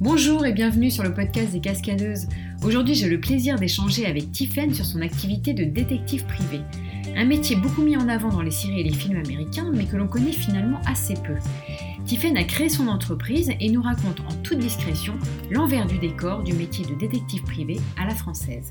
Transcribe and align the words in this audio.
Bonjour 0.00 0.46
et 0.46 0.52
bienvenue 0.52 0.92
sur 0.92 1.02
le 1.02 1.12
podcast 1.12 1.50
des 1.50 1.60
cascadeuses. 1.60 2.28
Aujourd'hui, 2.62 2.94
j'ai 2.94 3.08
le 3.08 3.18
plaisir 3.18 3.58
d'échanger 3.58 4.06
avec 4.06 4.30
Tiffen 4.30 4.72
sur 4.72 4.84
son 4.84 5.02
activité 5.02 5.54
de 5.54 5.64
détective 5.64 6.24
privé. 6.24 6.60
Un 7.16 7.24
métier 7.24 7.56
beaucoup 7.56 7.82
mis 7.82 7.96
en 7.96 8.08
avant 8.08 8.28
dans 8.28 8.42
les 8.42 8.52
séries 8.52 8.78
et 8.78 8.84
les 8.84 8.92
films 8.92 9.18
américains, 9.18 9.72
mais 9.74 9.86
que 9.86 9.96
l'on 9.96 10.06
connaît 10.06 10.30
finalement 10.30 10.80
assez 10.86 11.14
peu. 11.14 11.34
Tiffen 12.04 12.36
a 12.36 12.44
créé 12.44 12.68
son 12.68 12.86
entreprise 12.86 13.50
et 13.58 13.70
nous 13.70 13.82
raconte 13.82 14.20
en 14.20 14.32
toute 14.44 14.60
discrétion 14.60 15.14
l'envers 15.50 15.88
du 15.88 15.98
décor 15.98 16.44
du 16.44 16.52
métier 16.52 16.86
de 16.86 16.94
détective 16.94 17.42
privé 17.42 17.80
à 18.00 18.06
la 18.06 18.14
française. 18.14 18.70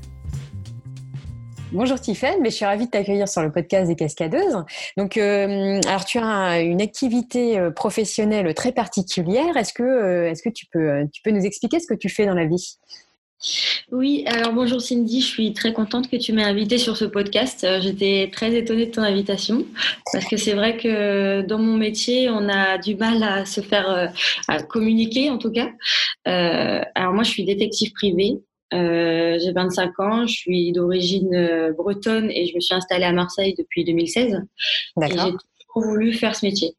Bonjour 1.70 2.00
Tiffaine, 2.00 2.40
mais 2.40 2.48
je 2.48 2.54
suis 2.54 2.64
ravie 2.64 2.86
de 2.86 2.90
t'accueillir 2.90 3.28
sur 3.28 3.42
le 3.42 3.52
podcast 3.52 3.88
des 3.88 3.94
cascadeuses. 3.94 4.64
Donc, 4.96 5.18
euh, 5.18 5.78
alors 5.86 6.06
tu 6.06 6.18
as 6.18 6.60
une 6.60 6.80
activité 6.80 7.58
euh, 7.58 7.70
professionnelle 7.70 8.54
très 8.54 8.72
particulière. 8.72 9.54
Est-ce 9.54 9.74
que, 9.74 9.82
euh, 9.82 10.30
est-ce 10.30 10.42
que 10.42 10.48
tu 10.48 10.64
peux, 10.72 11.06
tu 11.12 11.20
peux 11.20 11.30
nous 11.30 11.44
expliquer 11.44 11.78
ce 11.78 11.86
que 11.86 11.92
tu 11.92 12.08
fais 12.08 12.24
dans 12.24 12.34
la 12.34 12.46
vie? 12.46 12.78
Oui, 13.92 14.24
alors 14.26 14.54
bonjour 14.54 14.80
Cindy, 14.80 15.20
je 15.20 15.26
suis 15.26 15.52
très 15.52 15.74
contente 15.74 16.10
que 16.10 16.16
tu 16.16 16.32
m'aies 16.32 16.42
invitée 16.42 16.78
sur 16.78 16.96
ce 16.96 17.04
podcast. 17.04 17.66
J'étais 17.80 18.30
très 18.32 18.54
étonnée 18.54 18.86
de 18.86 18.90
ton 18.90 19.02
invitation 19.02 19.66
parce 20.12 20.24
que 20.24 20.38
c'est 20.38 20.54
vrai 20.54 20.78
que 20.78 21.42
dans 21.42 21.58
mon 21.58 21.76
métier, 21.76 22.30
on 22.30 22.48
a 22.48 22.78
du 22.78 22.96
mal 22.96 23.22
à 23.22 23.44
se 23.44 23.60
faire 23.60 24.10
à 24.48 24.62
communiquer 24.62 25.28
en 25.28 25.36
tout 25.36 25.52
cas. 25.52 25.68
alors 26.24 27.12
moi, 27.12 27.24
je 27.24 27.30
suis 27.30 27.44
détective 27.44 27.92
privée 27.92 28.38
euh, 28.74 29.38
j'ai 29.42 29.52
25 29.52 30.00
ans, 30.00 30.26
je 30.26 30.32
suis 30.32 30.72
d'origine 30.72 31.34
euh, 31.34 31.72
bretonne 31.72 32.30
et 32.30 32.46
je 32.46 32.54
me 32.54 32.60
suis 32.60 32.74
installée 32.74 33.04
à 33.04 33.12
Marseille 33.12 33.54
depuis 33.56 33.84
2016. 33.84 34.42
J'ai 35.00 35.08
toujours 35.08 35.34
voulu 35.74 36.12
faire 36.12 36.34
ce 36.36 36.44
métier. 36.44 36.74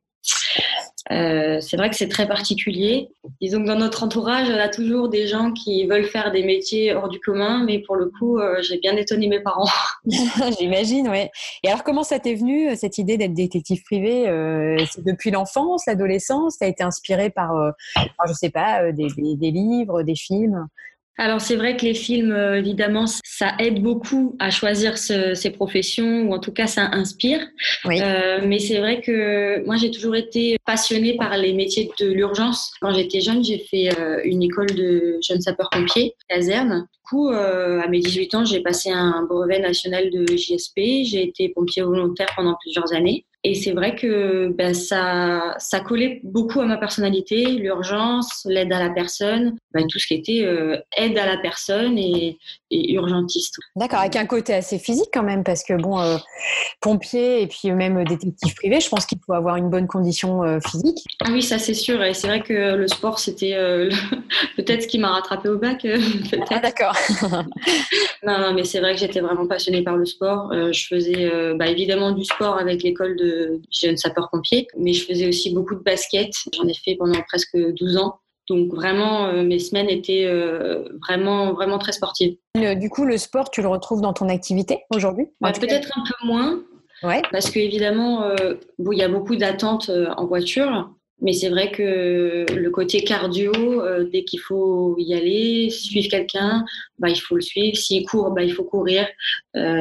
Euh, 1.12 1.60
c'est 1.60 1.76
vrai 1.76 1.90
que 1.90 1.96
c'est 1.96 2.08
très 2.08 2.28
particulier. 2.28 3.10
Disons 3.42 3.64
que 3.64 3.68
dans 3.68 3.78
notre 3.78 4.04
entourage, 4.04 4.48
on 4.50 4.60
a 4.60 4.68
toujours 4.68 5.10
des 5.10 5.26
gens 5.26 5.52
qui 5.52 5.88
veulent 5.88 6.06
faire 6.06 6.32
des 6.32 6.44
métiers 6.44 6.94
hors 6.94 7.10
du 7.10 7.20
commun, 7.20 7.64
mais 7.66 7.80
pour 7.80 7.96
le 7.96 8.12
coup, 8.20 8.38
euh, 8.38 8.62
j'ai 8.62 8.78
bien 8.78 8.96
étonné 8.96 9.28
mes 9.28 9.40
parents. 9.40 9.68
J'imagine, 10.60 11.08
oui. 11.10 11.26
Et 11.64 11.70
alors, 11.70 11.84
comment 11.84 12.04
ça 12.04 12.20
t'est 12.20 12.36
venu, 12.36 12.76
cette 12.76 13.00
idée 13.00 13.18
d'être 13.18 13.34
détective 13.34 13.82
privé 13.84 14.26
C'est 14.92 15.04
depuis 15.04 15.32
l'enfance, 15.32 15.86
l'adolescence 15.88 16.60
Tu 16.60 16.66
as 16.66 16.68
été 16.68 16.84
inspiré 16.84 17.32
par, 17.32 17.54
par, 17.96 18.28
je 18.28 18.34
sais 18.34 18.52
pas, 18.52 18.92
des, 18.92 19.08
des 19.18 19.52
livres, 19.52 20.04
des 20.04 20.16
films? 20.16 20.68
Alors 21.20 21.42
c'est 21.42 21.58
vrai 21.58 21.76
que 21.76 21.84
les 21.84 21.94
films, 21.94 22.32
euh, 22.32 22.58
évidemment, 22.58 23.04
ça 23.26 23.52
aide 23.60 23.84
beaucoup 23.84 24.38
à 24.40 24.50
choisir 24.52 24.98
ces 24.98 25.50
professions, 25.52 26.22
ou 26.22 26.34
en 26.34 26.40
tout 26.40 26.54
cas 26.54 26.66
ça 26.66 26.90
inspire. 26.94 27.42
Euh, 27.86 28.40
mais 28.46 28.58
c'est 28.60 28.80
vrai 28.80 29.02
que 29.02 29.66
moi 29.66 29.76
j'ai 29.76 29.92
toujours 29.92 30.16
été 30.16 30.56
passionnée 30.66 31.18
par 31.18 31.38
les 31.38 31.52
métiers 31.52 31.92
de 32.00 32.08
l'urgence. 32.08 32.72
Quand 32.80 32.94
j'étais 32.94 33.20
jeune, 33.20 33.44
j'ai 33.44 33.60
fait 33.60 33.90
euh, 34.00 34.22
une 34.24 34.42
école 34.44 34.74
de 34.74 35.20
jeunes 35.22 35.42
sapeurs-pompiers, 35.42 36.14
caserne. 36.30 36.88
Du 36.94 37.00
coup, 37.10 37.30
à 37.30 37.88
mes 37.88 38.00
18 38.00 38.36
ans, 38.36 38.46
j'ai 38.46 38.62
passé 38.62 38.92
un 38.92 39.26
brevet 39.28 39.60
national 39.60 40.12
de 40.12 40.26
JSP. 40.38 40.78
J'ai 41.04 41.24
été 41.24 41.50
pompier 41.50 41.82
volontaire 41.82 42.30
pendant 42.36 42.56
plusieurs 42.62 42.94
années. 42.94 43.26
Et 43.46 43.56
c'est 43.56 43.72
vrai 43.72 43.96
que 43.96 44.50
ben, 44.50 44.74
ça, 44.74 45.56
ça 45.60 45.80
collait 45.80 46.20
beaucoup 46.24 46.60
à 46.60 46.66
ma 46.66 46.76
personnalité, 46.76 47.46
l'urgence, 47.46 48.42
l'aide 48.44 48.74
à 48.74 48.80
la 48.80 48.90
personne, 48.90 49.56
ben, 49.74 49.88
tout 49.88 49.98
ce 49.98 50.08
qui 50.08 50.16
était 50.16 50.44
euh, 50.44 50.78
aide 50.98 51.18
à 51.18 51.26
la 51.26 51.38
personne 51.38 51.98
et, 51.98 52.38
et 52.70 52.94
urgentiste. 52.94 53.56
D'accord, 53.78 54.00
avec 54.00 54.18
un 54.18 54.26
côté 54.26 54.54
assez 54.54 54.78
physique 54.78 55.08
quand 55.14 55.24
même, 55.24 55.46
parce 55.46 55.64
que 55.64 55.74
bon, 55.74 56.02
euh, 56.02 56.18
pompier 56.82 57.42
et 57.42 57.48
puis 57.48 57.72
même 57.72 58.04
détective 58.04 58.54
privé, 58.56 58.82
je 58.82 58.90
pense 58.90 59.06
qu'il 59.06 59.20
faut 59.26 59.34
avoir 59.34 59.56
une 59.56 59.70
bonne 59.70 59.88
condition 59.88 60.44
euh, 60.44 60.60
physique. 60.60 60.98
Ah 61.22 61.30
oui, 61.32 61.42
ça 61.42 61.60
c'est 61.60 61.74
sûr. 61.74 62.04
Et 62.04 62.14
c'est 62.14 62.28
vrai 62.28 62.42
que 62.42 62.76
le 62.76 62.88
sport, 62.90 63.20
c'était 63.20 63.56
peut-être 64.58 64.84
ce 64.84 64.88
qui 64.88 65.00
m'a 65.00 65.12
rattrapé 65.12 65.48
au 65.48 65.58
bac. 65.58 65.88
ah, 66.50 66.60
d'accord. 66.60 66.96
non, 68.24 68.38
non, 68.38 68.54
mais 68.54 68.66
c'est 68.66 68.82
vrai 68.82 68.96
que 68.96 69.00
j'étais 69.00 69.22
vraiment 69.22 69.48
passionnée 69.48 69.82
par 69.82 69.96
le 69.96 70.06
sport. 70.06 70.52
je 70.52 70.88
faisais 70.88 71.32
bah, 71.56 71.68
évidemment 71.68 72.12
du 72.12 72.26
sport 72.26 72.58
avec 72.58 72.84
l'école 72.84 73.16
de 73.16 73.29
jeune 73.72 73.98
sapeur-pompier, 73.98 74.68
mais 74.78 74.94
je 74.94 75.06
faisais 75.06 75.28
aussi 75.28 75.54
beaucoup 75.54 75.76
de 75.76 75.84
basket. 75.84 76.32
J'en 76.54 76.68
ai 76.68 76.74
fait 76.74 76.96
pendant 76.96 77.22
presque 77.28 77.58
12 77.58 77.98
ans. 77.98 78.20
Donc 78.50 78.74
vraiment, 78.74 79.28
euh, 79.28 79.44
mes 79.44 79.60
semaines 79.60 79.90
étaient 79.90 80.26
euh, 80.26 80.84
vraiment, 81.08 81.54
vraiment 81.54 81.78
très 81.78 81.92
sportives. 81.92 82.36
Du 82.56 82.90
coup, 82.90 83.06
le 83.06 83.18
sport, 83.18 83.52
tu 83.52 83.62
le 83.62 83.68
retrouves 83.68 84.02
dans 84.02 84.14
ton 84.14 84.28
activité 84.28 84.80
aujourd'hui 84.94 85.28
bah, 85.40 85.52
Peut-être 85.52 85.92
un 85.96 86.04
peu 86.04 86.28
moins, 86.28 86.64
ouais. 87.04 87.22
parce 87.32 87.52
qu'évidemment, 87.52 88.24
euh, 88.24 88.56
il 88.92 88.98
y 88.98 89.04
a 89.04 89.08
beaucoup 89.08 89.36
d'attentes 89.36 89.92
en 90.18 90.26
voiture. 90.26 90.90
Mais 91.22 91.34
c'est 91.34 91.50
vrai 91.50 91.70
que 91.70 92.46
le 92.50 92.70
côté 92.70 93.04
cardio, 93.04 93.52
dès 94.10 94.24
qu'il 94.24 94.40
faut 94.40 94.96
y 94.98 95.14
aller, 95.14 95.70
suivre 95.70 96.08
quelqu'un, 96.10 96.64
bah, 96.98 97.10
il 97.10 97.18
faut 97.18 97.36
le 97.36 97.42
suivre. 97.42 97.76
S'il 97.76 98.06
court, 98.06 98.32
bah, 98.32 98.42
il 98.42 98.54
faut 98.54 98.64
courir. 98.64 99.06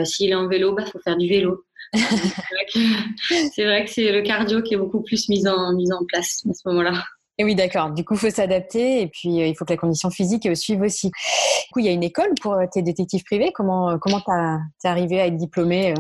S'il 0.03 0.31
est 0.31 0.35
en 0.35 0.49
vélo, 0.49 0.73
il 0.73 0.83
bah, 0.83 0.91
faut 0.91 0.99
faire 0.99 1.17
du 1.17 1.29
vélo 1.29 1.65
c'est 1.95 3.65
vrai 3.65 3.85
que 3.85 3.91
c'est 3.91 4.13
le 4.13 4.23
cardio 4.23 4.63
qui 4.63 4.75
est 4.75 4.79
beaucoup 4.79 5.03
plus 5.03 5.29
mis 5.29 5.47
en, 5.49 5.75
mis 5.75 5.93
en 5.93 6.05
place 6.07 6.45
à 6.49 6.55
ce 6.55 6.69
moment-là. 6.69 7.05
Et 7.39 7.45
oui, 7.45 7.55
d'accord. 7.55 7.91
Du 7.91 8.05
coup, 8.05 8.15
il 8.15 8.21
faut 8.21 8.31
s'adapter 8.31 9.03
et 9.03 9.07
puis 9.07 9.41
euh, 9.41 9.47
il 9.47 9.55
faut 9.57 9.65
que 9.65 9.73
la 9.73 9.77
condition 9.77 10.11
physique 10.11 10.47
euh, 10.47 10.57
suive 10.57 10.83
aussi. 10.83 11.07
Du 11.07 11.73
coup, 11.73 11.79
il 11.79 11.87
y 11.87 11.89
a 11.89 11.93
une 11.93 12.03
école 12.03 12.35
pour 12.43 12.55
euh, 12.55 12.65
tes 12.71 12.83
détectives 12.83 13.23
privés. 13.23 13.53
Comment 13.55 13.97
comment 13.99 14.21
t'es 14.21 14.89
arrivé 14.89 15.21
à 15.21 15.27
être 15.27 15.37
diplômé 15.37 15.95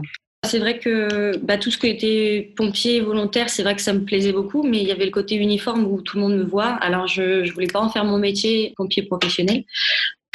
c'est 0.47 0.61
vrai 0.61 0.79
que 0.79 1.37
bah, 1.39 1.59
tout 1.59 1.73
ce 1.73 1.79
qui 1.79 1.89
était 1.89 2.53
pompier 2.57 3.01
volontaire, 3.01 3.51
c'est 3.51 3.65
vrai 3.65 3.75
que 3.75 3.83
ça 3.83 3.93
me 3.93 4.05
plaisait 4.05 4.33
beaucoup, 4.33 4.63
mais 4.63 4.79
il 4.79 4.87
y 4.87 4.93
avait 4.93 5.05
le 5.05 5.11
côté 5.11 5.35
uniforme 5.35 5.85
où 5.85 6.01
tout 6.01 6.17
le 6.17 6.23
monde 6.23 6.37
me 6.37 6.45
voit. 6.45 6.75
Alors, 6.81 7.09
je 7.09 7.45
ne 7.45 7.51
voulais 7.51 7.67
pas 7.67 7.81
en 7.81 7.91
faire 7.91 8.05
mon 8.05 8.19
métier 8.19 8.73
pompier 8.77 9.03
professionnel. 9.03 9.65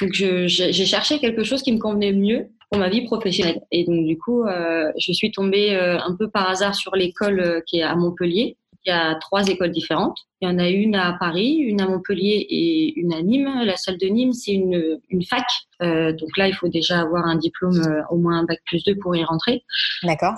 Donc, 0.02 0.12
j'ai 0.12 0.86
cherché 0.86 1.20
quelque 1.20 1.46
chose 1.46 1.64
qui 1.64 1.72
me 1.72 1.80
convenait 1.80 2.12
mieux 2.12 2.50
ma 2.78 2.90
vie 2.90 3.06
professionnelle. 3.06 3.62
Et 3.72 3.86
donc, 3.86 4.06
du 4.06 4.18
coup, 4.18 4.44
euh, 4.44 4.92
je 4.98 5.12
suis 5.12 5.32
tombée 5.32 5.76
euh, 5.76 6.00
un 6.00 6.16
peu 6.16 6.30
par 6.30 6.50
hasard 6.50 6.76
sur 6.76 6.96
l'école 6.96 7.40
euh, 7.40 7.62
qui 7.66 7.80
est 7.80 7.84
à 7.84 7.96
Montpellier. 7.96 8.58
Il 8.86 8.90
y 8.90 8.94
a 8.94 9.16
trois 9.16 9.48
écoles 9.48 9.72
différentes. 9.72 10.18
Il 10.42 10.50
y 10.50 10.52
en 10.52 10.60
a 10.60 10.68
une 10.70 10.96
à 10.96 11.16
Paris, 11.18 11.54
une 11.56 11.80
à 11.80 11.88
Montpellier 11.88 12.46
et 12.50 13.00
une 13.00 13.14
à 13.14 13.22
Nîmes. 13.22 13.50
La 13.66 13.78
salle 13.78 13.98
de 13.98 14.08
Nîmes, 14.08 14.34
c'est 14.34 14.52
une, 14.52 15.00
une 15.10 15.24
fac. 15.24 15.46
donc 15.80 16.38
là, 16.38 16.50
il 16.50 16.54
faut 16.54 16.68
déjà 16.68 17.00
avoir 17.00 17.26
un 17.26 17.38
diplôme, 17.38 17.82
au 18.10 18.18
moins 18.18 18.40
un 18.40 18.44
bac 18.44 18.60
plus 18.66 18.84
2 18.84 18.98
pour 18.98 19.16
y 19.16 19.24
rentrer. 19.24 19.64
D'accord. 20.04 20.34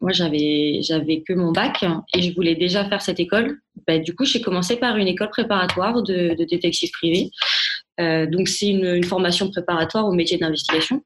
moi, 0.00 0.12
j'avais, 0.12 0.78
j'avais 0.82 1.22
que 1.22 1.32
mon 1.32 1.50
bac 1.50 1.84
et 2.14 2.22
je 2.22 2.32
voulais 2.36 2.54
déjà 2.54 2.84
faire 2.84 3.02
cette 3.02 3.18
école. 3.18 3.58
Bah, 3.84 3.98
du 3.98 4.14
coup, 4.14 4.24
j'ai 4.24 4.40
commencé 4.40 4.76
par 4.76 4.96
une 4.96 5.08
école 5.08 5.30
préparatoire 5.30 6.04
de, 6.04 6.36
de 6.36 6.44
détective 6.44 6.92
privé. 6.92 7.32
donc, 7.98 8.46
c'est 8.46 8.68
une, 8.68 8.94
une, 8.94 9.02
formation 9.02 9.50
préparatoire 9.50 10.06
au 10.06 10.12
métier 10.12 10.38
d'investigation. 10.38 11.02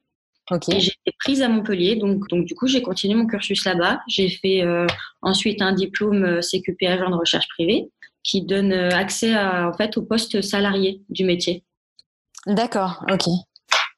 Okay. 0.51 0.79
J'ai 0.79 0.93
été 1.07 1.17
prise 1.19 1.41
à 1.41 1.49
Montpellier, 1.49 1.97
donc, 1.97 2.29
donc 2.29 2.45
du 2.45 2.55
coup 2.55 2.67
j'ai 2.67 2.83
continué 2.83 3.15
mon 3.15 3.27
cursus 3.27 3.65
là-bas. 3.65 4.01
J'ai 4.09 4.29
fait 4.29 4.63
euh, 4.63 4.87
ensuite 5.23 5.63
un 5.63 5.73
diplôme 5.73 6.23
euh, 6.25 6.41
CQP 6.41 6.83
agent 6.87 7.09
de 7.09 7.15
recherche 7.15 7.49
privée 7.49 7.91
qui 8.23 8.43
donne 8.43 8.73
euh, 8.73 8.91
accès 8.91 9.35
à, 9.35 9.69
en 9.69 9.73
fait 9.73 9.97
au 9.97 10.03
poste 10.03 10.43
salarié 10.43 11.03
du 11.09 11.25
métier. 11.25 11.65
D'accord, 12.47 13.05
ok. 13.11 13.25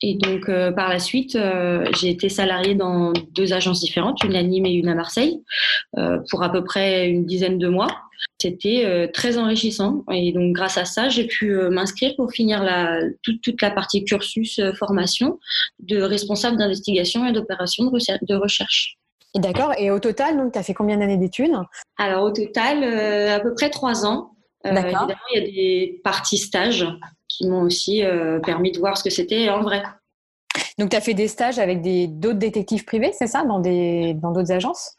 Et 0.03 0.15
donc 0.15 0.47
par 0.47 0.89
la 0.89 0.99
suite, 0.99 1.39
j'ai 1.99 2.11
été 2.11 2.29
salariée 2.29 2.75
dans 2.75 3.13
deux 3.33 3.53
agences 3.53 3.81
différentes, 3.81 4.23
une 4.25 4.37
à 4.37 4.43
Nîmes 4.43 4.67
et 4.67 4.73
une 4.73 4.89
à 4.89 4.95
Marseille, 4.95 5.43
pour 6.31 6.43
à 6.43 6.53
peu 6.53 6.63
près 6.65 7.09
une 7.09 7.25
dizaine 7.25 7.59
de 7.59 7.69
mois. 7.69 7.89
C'était 8.41 8.83
euh, 8.85 9.09
très 9.13 9.39
enrichissant 9.39 10.05
et 10.13 10.33
donc 10.33 10.55
grâce 10.55 10.77
à 10.77 10.85
ça, 10.85 11.09
j'ai 11.09 11.27
pu 11.27 11.53
euh, 11.53 11.71
m'inscrire 11.71 12.15
pour 12.17 12.31
finir 12.31 12.63
la, 12.63 13.01
toute, 13.23 13.63
la 13.63 13.71
partie 13.71 14.05
cursus 14.05 14.59
euh, 14.59 14.73
formation 14.75 15.39
de 15.81 16.03
responsable 16.03 16.59
d'investigation 16.59 17.27
et 17.27 17.33
d'opération 17.33 17.85
de, 17.85 18.35
recherche. 18.35 18.99
Et 19.35 19.41
d'accord. 19.41 19.73
Et 19.79 19.91
au 19.91 19.99
total, 19.99 20.37
donc, 20.37 20.53
tu 20.53 20.59
as 20.59 20.63
fait 20.63 20.75
combien 20.75 20.99
d'années 20.99 21.17
d'études? 21.17 21.53
Alors 21.99 22.25
au 22.25 22.31
total, 22.31 22.85
à 22.85 23.41
peu 23.41 23.55
près 23.55 23.71
trois 23.71 24.05
ans. 24.05 24.33
évidemment, 24.65 25.09
il 25.33 25.39
y 25.39 25.43
a 25.43 25.47
des 25.47 26.01
parties 26.05 26.39
stages 26.39 26.87
qui 27.37 27.47
m'ont 27.49 27.63
aussi 27.63 28.03
permis 28.45 28.73
de 28.73 28.79
voir 28.79 28.97
ce 28.97 29.05
que 29.05 29.11
c'était 29.11 29.49
en 29.51 29.63
vrai. 29.63 29.83
Donc, 30.79 30.91
tu 30.91 30.97
as 30.97 31.01
fait 31.01 31.15
des 31.15 31.29
stages 31.29 31.59
avec 31.59 31.83
d'autres 31.83 32.39
détectives 32.39 32.85
privés, 32.85 33.13
c'est 33.13 33.27
ça, 33.27 33.45
dans 33.45 33.61
d'autres 33.61 34.21
dans 34.21 34.51
agences? 34.53 34.97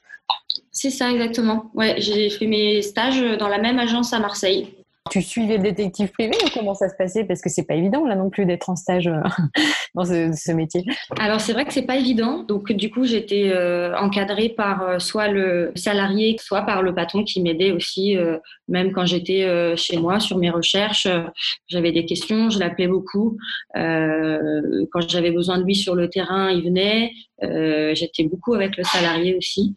C'est 0.72 0.92
ça, 0.92 1.12
exactement. 1.12 1.72
Ouais, 1.74 1.95
j'ai 1.98 2.30
fait 2.30 2.48
mes 2.48 2.81
stages 2.81 3.22
dans 3.38 3.48
la 3.48 3.57
même 3.57 3.80
agence 3.80 4.13
à 4.13 4.19
Marseille. 4.19 4.76
Tu 5.09 5.21
suivais 5.21 5.57
détective 5.57 6.12
privé 6.12 6.33
ou 6.45 6.50
comment 6.54 6.74
ça 6.74 6.89
se 6.89 6.95
passait? 6.95 7.24
Parce 7.24 7.42
que 7.42 7.50
c'est 7.50 7.65
pas 7.65 7.75
évident 7.75 8.06
là 8.06 8.15
non 8.15 8.30
plus 8.30 8.45
d'être 8.45 8.69
en 8.69 8.75
stage 8.75 9.07
euh, 9.07 9.21
dans 9.95 10.06
ce, 10.06 10.51
métier. 10.51 10.83
Alors 11.19 11.42
c'est 11.42 11.54
vrai 11.54 11.65
que 11.65 11.74
c'est 11.74 11.86
pas 11.86 11.98
évident. 11.98 12.44
Donc 12.44 12.71
du 12.71 12.89
coup 12.89 13.06
j'étais 13.06 13.50
euh, 13.50 13.95
encadrée 13.98 14.50
par 14.50 14.81
euh, 14.81 15.00
soit 15.00 15.27
le 15.27 15.71
salarié, 15.75 16.38
soit 16.39 16.62
par 16.62 16.81
le 16.81 16.94
patron 16.95 17.24
qui 17.24 17.42
m'aidait 17.42 17.71
aussi. 17.71 18.15
même 18.68 18.92
quand 18.92 19.06
j'étais 19.06 19.75
chez 19.77 19.98
moi 19.98 20.19
sur 20.19 20.38
mes 20.38 20.50
recherches, 20.50 21.07
j'avais 21.68 21.92
des 21.92 22.06
questions, 22.06 22.50
je 22.50 22.60
l'appelais 22.60 22.88
beaucoup. 22.88 23.38
quand 23.74 25.01
j'avais 25.07 25.31
besoin 25.31 25.57
de 25.57 25.63
lui 25.63 25.75
sur 25.75 25.95
le 25.95 26.10
terrain, 26.10 26.51
il 26.51 26.63
venait. 26.63 27.12
J'étais 27.95 28.24
beaucoup 28.24 28.53
avec 28.53 28.77
le 28.77 28.83
salarié 28.83 29.36
aussi. 29.36 29.75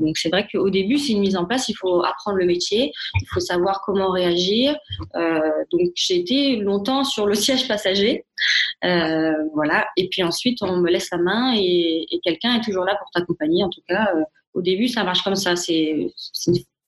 donc 0.00 0.16
c'est 0.18 0.28
vrai 0.28 0.46
qu'au 0.50 0.70
début, 0.70 0.98
c'est 0.98 1.12
une 1.12 1.20
mise 1.20 1.36
en 1.36 1.44
place. 1.46 1.68
Il 1.68 1.74
faut 1.74 2.02
apprendre 2.04 2.38
le 2.38 2.46
métier, 2.46 2.92
il 3.14 3.26
faut 3.32 3.40
savoir 3.40 3.82
comment 3.84 4.10
réagir. 4.10 4.57
Donc 5.14 5.90
j'ai 5.94 6.18
été 6.18 6.56
longtemps 6.56 7.04
sur 7.04 7.26
le 7.26 7.34
siège 7.44 7.68
passager. 7.68 8.24
voilà. 8.82 9.86
Et 9.96 10.08
puis 10.08 10.22
ensuite, 10.22 10.62
on 10.62 10.76
me 10.78 10.90
laisse 10.90 11.08
la 11.10 11.18
main 11.18 11.54
et, 11.56 12.06
et 12.10 12.20
quelqu'un 12.20 12.56
est 12.56 12.64
toujours 12.64 12.84
là 12.84 12.96
pour 12.96 13.10
t'accompagner. 13.12 13.64
En 13.64 13.70
tout 13.70 13.82
cas, 13.88 14.12
au 14.54 14.62
début, 14.62 14.88
ça 14.88 15.04
marche 15.04 15.22
comme 15.22 15.36
ça. 15.36 15.56
C'est 15.56 16.10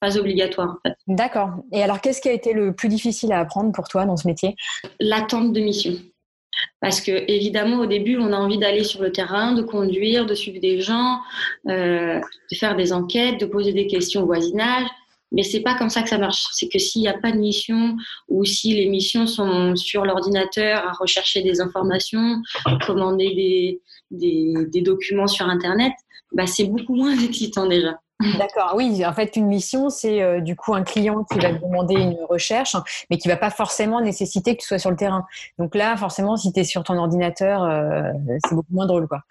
pas 0.01 0.17
obligatoire 0.17 0.69
en 0.69 0.89
fait. 0.89 0.95
D'accord. 1.07 1.51
Et 1.71 1.81
alors, 1.81 2.01
qu'est-ce 2.01 2.21
qui 2.21 2.27
a 2.27 2.33
été 2.33 2.53
le 2.53 2.73
plus 2.73 2.89
difficile 2.89 3.31
à 3.31 3.39
apprendre 3.39 3.71
pour 3.71 3.87
toi 3.87 4.05
dans 4.05 4.17
ce 4.17 4.27
métier? 4.27 4.55
L'attente 4.99 5.53
de 5.53 5.61
mission. 5.61 5.93
Parce 6.81 6.99
que 6.99 7.11
évidemment, 7.31 7.77
au 7.79 7.85
début, 7.85 8.17
on 8.17 8.33
a 8.33 8.35
envie 8.35 8.57
d'aller 8.57 8.83
sur 8.83 9.01
le 9.01 9.11
terrain, 9.11 9.53
de 9.53 9.61
conduire, 9.61 10.25
de 10.25 10.35
suivre 10.35 10.59
des 10.59 10.81
gens, 10.81 11.19
euh, 11.69 12.19
de 12.51 12.55
faire 12.55 12.75
des 12.75 12.91
enquêtes, 12.91 13.39
de 13.39 13.45
poser 13.45 13.73
des 13.73 13.87
questions 13.87 14.23
au 14.23 14.25
voisinage. 14.25 14.87
Mais 15.31 15.43
c'est 15.43 15.61
pas 15.61 15.75
comme 15.75 15.89
ça 15.89 16.01
que 16.03 16.09
ça 16.09 16.17
marche. 16.17 16.43
C'est 16.51 16.67
que 16.67 16.79
s'il 16.79 17.01
n'y 17.01 17.07
a 17.07 17.17
pas 17.17 17.31
de 17.31 17.37
mission 17.37 17.95
ou 18.27 18.43
si 18.43 18.73
les 18.73 18.87
missions 18.87 19.27
sont 19.27 19.75
sur 19.75 20.05
l'ordinateur 20.05 20.85
à 20.85 20.91
rechercher 20.93 21.41
des 21.41 21.61
informations, 21.61 22.41
commander 22.85 23.79
des, 24.11 24.81
documents 24.81 25.27
sur 25.27 25.47
Internet, 25.47 25.93
bah, 26.33 26.47
c'est 26.47 26.65
beaucoup 26.65 26.95
moins 26.95 27.17
excitant 27.23 27.67
déjà. 27.67 27.99
D'accord, 28.37 28.73
oui, 28.75 29.03
en 29.05 29.13
fait, 29.13 29.35
une 29.35 29.47
mission, 29.47 29.89
c'est 29.89 30.21
euh, 30.21 30.41
du 30.41 30.55
coup 30.55 30.75
un 30.75 30.83
client 30.83 31.23
qui 31.23 31.39
va 31.39 31.53
demander 31.53 31.95
une 31.95 32.17
recherche, 32.29 32.75
mais 33.09 33.17
qui 33.17 33.27
va 33.27 33.35
pas 33.35 33.49
forcément 33.49 33.99
nécessiter 33.99 34.55
que 34.55 34.61
tu 34.61 34.67
sois 34.67 34.77
sur 34.77 34.91
le 34.91 34.95
terrain. 34.95 35.25
Donc 35.57 35.73
là, 35.73 35.97
forcément, 35.97 36.37
si 36.37 36.53
tu 36.53 36.59
es 36.59 36.63
sur 36.63 36.83
ton 36.83 36.97
ordinateur, 36.97 37.63
euh, 37.63 38.11
c'est 38.45 38.53
beaucoup 38.53 38.73
moins 38.73 38.85
drôle, 38.85 39.07
quoi. 39.07 39.21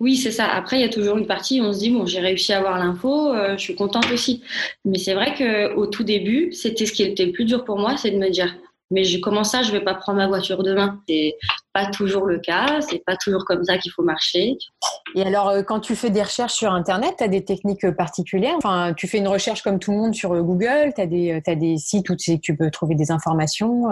Oui, 0.00 0.16
c'est 0.16 0.30
ça. 0.30 0.46
Après, 0.46 0.78
il 0.78 0.82
y 0.82 0.84
a 0.84 0.88
toujours 0.88 1.16
une 1.16 1.26
partie 1.26 1.60
où 1.60 1.64
on 1.64 1.72
se 1.72 1.78
dit, 1.78 1.90
bon, 1.90 2.06
j'ai 2.06 2.20
réussi 2.20 2.52
à 2.52 2.58
avoir 2.58 2.78
l'info, 2.78 3.32
euh, 3.32 3.56
je 3.56 3.62
suis 3.62 3.74
contente 3.74 4.10
aussi. 4.12 4.42
Mais 4.84 4.98
c'est 4.98 5.14
vrai 5.14 5.34
qu'au 5.34 5.86
tout 5.86 6.04
début, 6.04 6.52
c'était 6.52 6.86
ce 6.86 6.92
qui 6.92 7.02
était 7.02 7.26
le 7.26 7.32
plus 7.32 7.44
dur 7.44 7.64
pour 7.64 7.78
moi, 7.78 7.96
c'est 7.96 8.10
de 8.10 8.18
me 8.18 8.30
dire, 8.30 8.54
mais 8.90 9.04
je, 9.04 9.18
comment 9.18 9.44
ça, 9.44 9.62
je 9.62 9.70
vais 9.70 9.82
pas 9.82 9.94
prendre 9.94 10.16
ma 10.16 10.26
voiture 10.26 10.62
demain? 10.62 11.02
C'est 11.06 11.34
pas 11.74 11.86
toujours 11.90 12.24
le 12.24 12.38
cas, 12.38 12.80
c'est 12.80 13.04
pas 13.04 13.16
toujours 13.16 13.44
comme 13.44 13.62
ça 13.62 13.76
qu'il 13.76 13.92
faut 13.92 14.02
marcher. 14.02 14.56
Et 15.14 15.22
alors, 15.22 15.50
euh, 15.50 15.62
quand 15.62 15.80
tu 15.80 15.94
fais 15.94 16.08
des 16.08 16.22
recherches 16.22 16.54
sur 16.54 16.72
Internet, 16.72 17.16
tu 17.18 17.24
as 17.24 17.28
des 17.28 17.44
techniques 17.44 17.84
euh, 17.84 17.92
particulières? 17.92 18.54
Enfin, 18.56 18.94
tu 18.96 19.06
fais 19.06 19.18
une 19.18 19.28
recherche 19.28 19.62
comme 19.62 19.78
tout 19.78 19.90
le 19.90 19.98
monde 19.98 20.14
sur 20.14 20.30
Google, 20.42 20.94
tu 20.94 21.02
as, 21.02 21.06
des 21.06 21.76
sites 21.76 22.08
où 22.08 22.16
tu 22.16 22.56
peux 22.56 22.70
trouver 22.70 22.94
des 22.94 23.10
informations. 23.10 23.84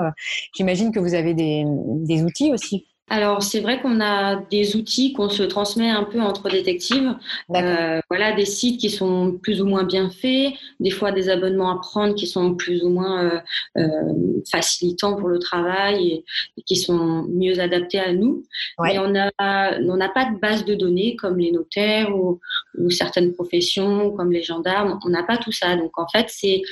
J'imagine 0.55 0.93
que 0.93 0.99
vous 0.99 1.15
avez 1.15 1.35
des 1.35 2.23
outils 2.23 2.53
aussi 2.53 2.87
alors 3.08 3.43
c'est 3.43 3.61
vrai 3.61 3.81
qu'on 3.81 4.00
a 4.00 4.35
des 4.35 4.75
outils 4.75 5.12
qu'on 5.12 5.29
se 5.29 5.44
transmet 5.44 5.88
un 5.88 6.03
peu 6.03 6.20
entre 6.20 6.50
détectives. 6.50 7.14
Euh, 7.55 8.00
voilà, 8.11 8.32
des 8.32 8.44
sites 8.44 8.81
qui 8.81 8.91
sont 8.91 9.38
plus 9.41 9.62
ou 9.62 9.67
moins 9.67 9.85
bien 9.85 10.11
faits, 10.11 10.55
des 10.81 10.91
fois 10.91 11.12
des 11.12 11.29
abonnements 11.29 11.70
à 11.70 11.81
prendre 11.81 12.17
qui 12.17 12.26
sont 12.26 12.56
plus 12.56 12.82
ou 12.82 12.88
moins 12.88 13.25
euh, 13.25 13.41
euh, 13.79 14.43
facilitants 14.50 15.14
pour 15.14 15.29
le 15.29 15.38
travail 15.38 16.25
et, 16.56 16.62
qui 16.62 16.75
sont 16.75 17.26
mieux 17.29 17.61
adaptés 17.61 18.00
à 18.00 18.12
nous. 18.12 18.43
Mais 18.82 18.99
on 18.99 19.11
n'a 19.11 19.31
on 19.38 19.97
n'a 19.97 20.09
pas 20.09 20.25
de 20.25 20.38
base 20.41 20.64
de 20.64 20.75
données 20.75 21.14
comme 21.14 21.38
les 21.38 21.52
notaires 21.52 22.17
ou, 22.17 22.41
ou 22.76 22.91
certaines 22.91 23.32
professions 23.35 24.11
comme 24.11 24.32
les 24.32 24.43
gendarmes. 24.43 24.99
On 25.05 25.11
n'a 25.11 25.23
pas 25.23 25.37
tout 25.37 25.52
ça. 25.52 25.76
Donc 25.76 25.97
en 25.97 26.09
fait 26.09 26.26
c'est 26.29 26.62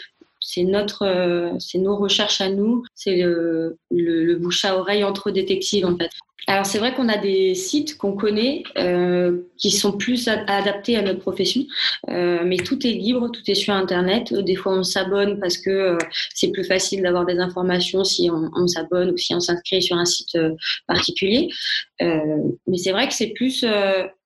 c'est 0.47 0.63
notre, 0.63 1.07
euh, 1.07 1.51
c'est 1.59 1.79
nos 1.79 1.97
recherches 1.97 2.43
à 2.43 2.51
nous, 2.51 2.85
c'est 2.95 3.17
le, 3.17 3.79
le, 3.91 4.35
bouche 4.37 4.65
à 4.67 4.77
oreille 4.79 5.03
entre 5.03 5.31
détectives 5.31 5.87
en 5.87 5.97
fait. 5.97 6.11
Alors 6.47 6.67
c'est 6.67 6.77
vrai 6.77 6.93
qu'on 6.93 7.09
a 7.09 7.17
des 7.17 7.55
sites 7.55 7.97
qu'on 7.97 8.13
connaît 8.13 8.65
euh, 8.77 9.39
qui 9.57 9.71
sont 9.71 9.93
plus 9.93 10.29
adaptés 10.29 10.99
à 10.99 11.03
notre 11.03 11.21
profession, 11.21 11.65
euh, 12.11 12.43
mais 12.45 12.59
tout 12.59 12.87
est 12.87 12.91
libre, 12.91 13.31
tout 13.31 13.41
est 13.47 13.55
sur 13.55 13.73
Internet. 13.73 14.35
Des 14.35 14.55
fois 14.55 14.75
on 14.75 14.83
s'abonne 14.83 15.41
parce 15.41 15.57
que 15.57 15.97
c'est 16.35 16.53
plus 16.53 16.65
facile 16.65 17.01
d'avoir 17.01 17.25
des 17.25 17.39
informations 17.39 18.05
si 18.05 18.31
on, 18.31 18.51
on 18.55 18.67
s'abonne 18.67 19.13
ou 19.13 19.17
si 19.17 19.35
on 19.35 19.41
s'inscrit 19.41 19.83
sur 19.83 19.97
un 19.97 20.05
site 20.05 20.37
particulier. 20.87 21.49
mais 22.01 22.77
c'est 22.77 22.93
vrai 22.93 23.09
que 23.09 23.15
c'est 23.15 23.33
plus 23.33 23.65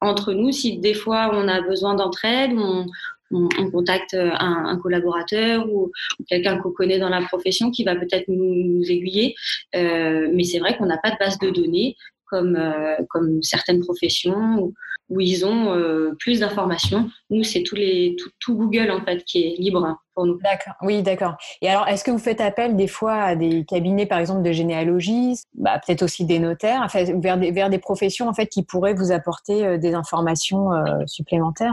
entre 0.00 0.32
nous. 0.32 0.50
Si 0.50 0.78
des 0.78 0.94
fois 0.94 1.30
on 1.32 1.46
a 1.46 1.60
besoin 1.60 1.94
d'entraide, 1.94 2.50
on, 2.56 2.86
on, 3.30 3.70
contacte 3.70 4.14
euh, 4.14 4.30
un, 4.38 4.76
collaborateur 4.78 5.68
ou, 5.70 5.90
quelqu'un 6.28 6.58
qu'on 6.58 6.70
connaît 6.70 6.98
dans 6.98 7.08
la 7.08 7.22
profession 7.22 7.70
qui 7.70 7.84
va 7.84 7.94
peut-être 7.94 8.28
nous, 8.28 8.82
aiguiller. 8.88 9.34
Euh, 9.74 10.28
mais 10.32 10.44
c'est 10.44 10.58
vrai 10.58 10.76
qu'on 10.76 10.86
n'a 10.86 10.98
pas 10.98 11.10
de 11.10 11.16
base 11.18 11.38
de 11.38 11.50
données 11.50 11.96
comme, 12.26 12.56
euh, 12.56 12.96
comme 13.08 13.42
certaines 13.42 13.80
professions 13.80 14.72
où, 15.10 15.20
ils 15.20 15.46
ont 15.46 15.74
plus 16.18 16.40
d'informations. 16.40 17.08
Nous, 17.30 17.42
c'est 17.42 17.62
tous 17.62 17.76
les, 17.76 18.14
tout, 18.40 18.54
Google 18.54 18.90
en 18.90 19.02
fait 19.02 19.24
qui 19.24 19.42
est 19.42 19.56
libre 19.56 19.96
pour 20.14 20.26
nous. 20.26 20.38
D'accord, 20.42 20.74
oui, 20.82 21.02
d'accord. 21.02 21.36
Et 21.62 21.70
alors, 21.70 21.88
est-ce 21.88 22.04
que 22.04 22.10
vous 22.10 22.18
faites 22.18 22.42
appel 22.42 22.76
des 22.76 22.88
fois 22.88 23.14
à 23.14 23.34
des 23.34 23.64
cabinets, 23.64 24.04
par 24.04 24.18
exemple, 24.18 24.42
de 24.42 24.52
généalogie, 24.52 25.36
bah, 25.54 25.80
peut-être 25.84 26.02
aussi 26.02 26.26
des 26.26 26.38
notaires, 26.38 26.82
enfin, 26.84 27.04
vers, 27.20 27.38
des, 27.38 27.52
vers 27.52 27.70
des 27.70 27.78
professions 27.78 28.28
en 28.28 28.34
fait 28.34 28.48
qui 28.48 28.62
pourraient 28.64 28.92
vous 28.92 29.10
apporter 29.10 29.78
des 29.78 29.94
informations 29.94 30.68
supplémentaires? 31.06 31.72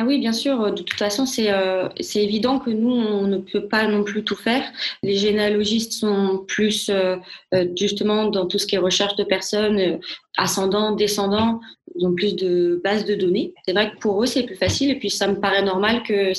Ah 0.00 0.04
oui, 0.04 0.20
bien 0.20 0.32
sûr. 0.32 0.72
De 0.72 0.82
toute 0.82 0.96
façon, 0.96 1.24
euh, 1.40 1.88
c'est 1.98 2.22
évident 2.22 2.60
que 2.60 2.70
nous, 2.70 2.92
on 2.92 3.26
ne 3.26 3.38
peut 3.38 3.66
pas 3.66 3.88
non 3.88 4.04
plus 4.04 4.22
tout 4.22 4.36
faire. 4.36 4.62
Les 5.02 5.16
généalogistes 5.16 5.92
sont 5.92 6.44
plus 6.46 6.88
euh, 6.88 7.16
euh, 7.52 7.66
justement 7.76 8.26
dans 8.26 8.46
tout 8.46 8.60
ce 8.60 8.66
qui 8.68 8.76
est 8.76 8.78
recherche 8.78 9.16
de 9.16 9.24
personnes, 9.24 9.98
ascendants, 10.36 10.94
descendants, 10.94 11.58
ils 11.96 12.06
ont 12.06 12.14
plus 12.14 12.36
de 12.36 12.80
bases 12.84 13.06
de 13.06 13.16
données. 13.16 13.54
C'est 13.66 13.72
vrai 13.72 13.90
que 13.90 13.98
pour 13.98 14.22
eux, 14.22 14.26
c'est 14.26 14.44
plus 14.44 14.54
facile. 14.54 14.92
Et 14.92 15.00
puis, 15.00 15.10
ça 15.10 15.26
me 15.26 15.40
paraît 15.40 15.64
normal 15.64 16.04
que 16.04 16.30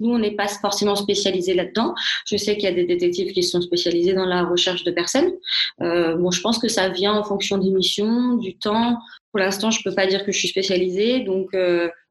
nous, 0.00 0.12
on 0.12 0.18
n'est 0.18 0.34
pas 0.34 0.48
forcément 0.48 0.96
spécialisés 0.96 1.54
là-dedans. 1.54 1.94
Je 2.26 2.36
sais 2.36 2.56
qu'il 2.56 2.64
y 2.64 2.72
a 2.72 2.74
des 2.74 2.84
détectives 2.84 3.32
qui 3.32 3.44
sont 3.44 3.60
spécialisés 3.60 4.14
dans 4.14 4.26
la 4.26 4.42
recherche 4.42 4.82
de 4.82 4.90
personnes. 4.90 5.30
bon, 5.78 6.32
je 6.32 6.40
pense 6.40 6.58
que 6.58 6.66
ça 6.66 6.88
vient 6.88 7.14
en 7.14 7.22
fonction 7.22 7.58
des 7.58 7.70
missions, 7.70 8.34
du 8.38 8.56
temps. 8.58 8.98
Pour 9.30 9.38
l'instant, 9.38 9.70
je 9.70 9.84
peux 9.84 9.94
pas 9.94 10.08
dire 10.08 10.24
que 10.24 10.32
je 10.32 10.38
suis 10.38 10.48
spécialisée. 10.48 11.20
Donc, 11.20 11.54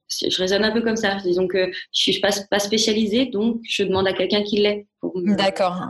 je 0.10 0.38
raisonne 0.38 0.64
un 0.64 0.72
peu 0.72 0.82
comme 0.82 0.96
ça. 0.96 1.18
Disons 1.24 1.48
que 1.48 1.68
je 1.68 2.12
suis 2.12 2.20
pas, 2.20 2.60
spécialisée, 2.60 3.28
donc 3.28 3.60
je 3.68 3.84
demande 3.84 4.08
à 4.08 4.14
quelqu'un 4.14 4.44
qui 4.44 4.58
l'est. 4.58 4.88
D'accord, 5.16 5.82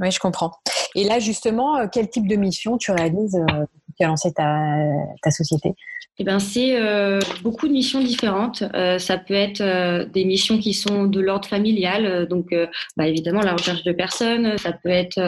oui, 0.00 0.10
je 0.10 0.18
comprends. 0.18 0.52
Et 0.94 1.04
là, 1.04 1.18
justement, 1.18 1.76
euh, 1.78 1.86
quel 1.90 2.08
type 2.08 2.26
de 2.26 2.36
mission 2.36 2.76
tu 2.78 2.90
réalises 2.90 3.36
euh, 3.36 3.64
tu 3.98 4.04
as 4.04 4.08
lancé 4.08 4.32
ta, 4.32 5.30
société 5.30 5.74
eh 6.18 6.24
ben, 6.24 6.38
c'est 6.38 6.78
euh, 6.78 7.18
beaucoup 7.42 7.66
de 7.66 7.72
missions 7.72 8.02
différentes. 8.02 8.62
Euh, 8.74 8.98
ça 8.98 9.16
peut 9.16 9.32
être 9.32 9.62
euh, 9.62 10.04
des 10.04 10.26
missions 10.26 10.58
qui 10.58 10.74
sont 10.74 11.06
de 11.06 11.18
l'ordre 11.18 11.48
familial, 11.48 12.26
donc 12.28 12.54
bah, 12.94 13.06
évidemment 13.06 13.40
la 13.40 13.52
recherche 13.52 13.84
de 13.84 13.92
personnes. 13.92 14.58
Ça 14.58 14.72
peut 14.72 14.90
être 14.90 15.18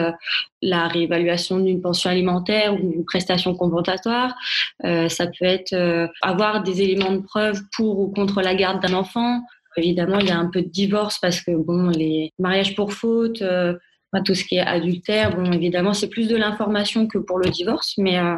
la 0.61 0.87
réévaluation 0.87 1.57
d'une 1.57 1.81
pension 1.81 2.11
alimentaire 2.11 2.75
ou 2.75 2.93
une 2.93 3.05
prestation 3.05 3.55
compensatoire. 3.55 4.35
ça 4.83 5.25
peut 5.25 5.45
être 5.45 6.09
avoir 6.21 6.61
des 6.61 6.83
éléments 6.83 7.11
de 7.11 7.21
preuve 7.21 7.59
pour 7.75 7.99
ou 7.99 8.11
contre 8.11 8.41
la 8.41 8.53
garde 8.53 8.79
d'un 8.79 8.93
enfant. 8.93 9.41
Évidemment, 9.75 10.19
il 10.19 10.27
y 10.27 10.31
a 10.31 10.37
un 10.37 10.51
peu 10.51 10.61
de 10.61 10.69
divorce 10.69 11.17
parce 11.19 11.41
que 11.41 11.51
bon, 11.51 11.89
les 11.89 12.31
mariages 12.37 12.75
pour 12.75 12.93
faute 12.93 13.41
tout 14.21 14.35
ce 14.35 14.43
qui 14.43 14.55
est 14.55 14.61
adultère, 14.61 15.35
bon, 15.35 15.51
évidemment, 15.51 15.93
c'est 15.93 16.09
plus 16.09 16.27
de 16.27 16.35
l'information 16.35 17.07
que 17.07 17.17
pour 17.17 17.39
le 17.39 17.49
divorce, 17.49 17.95
mais, 17.97 18.19
euh, 18.19 18.35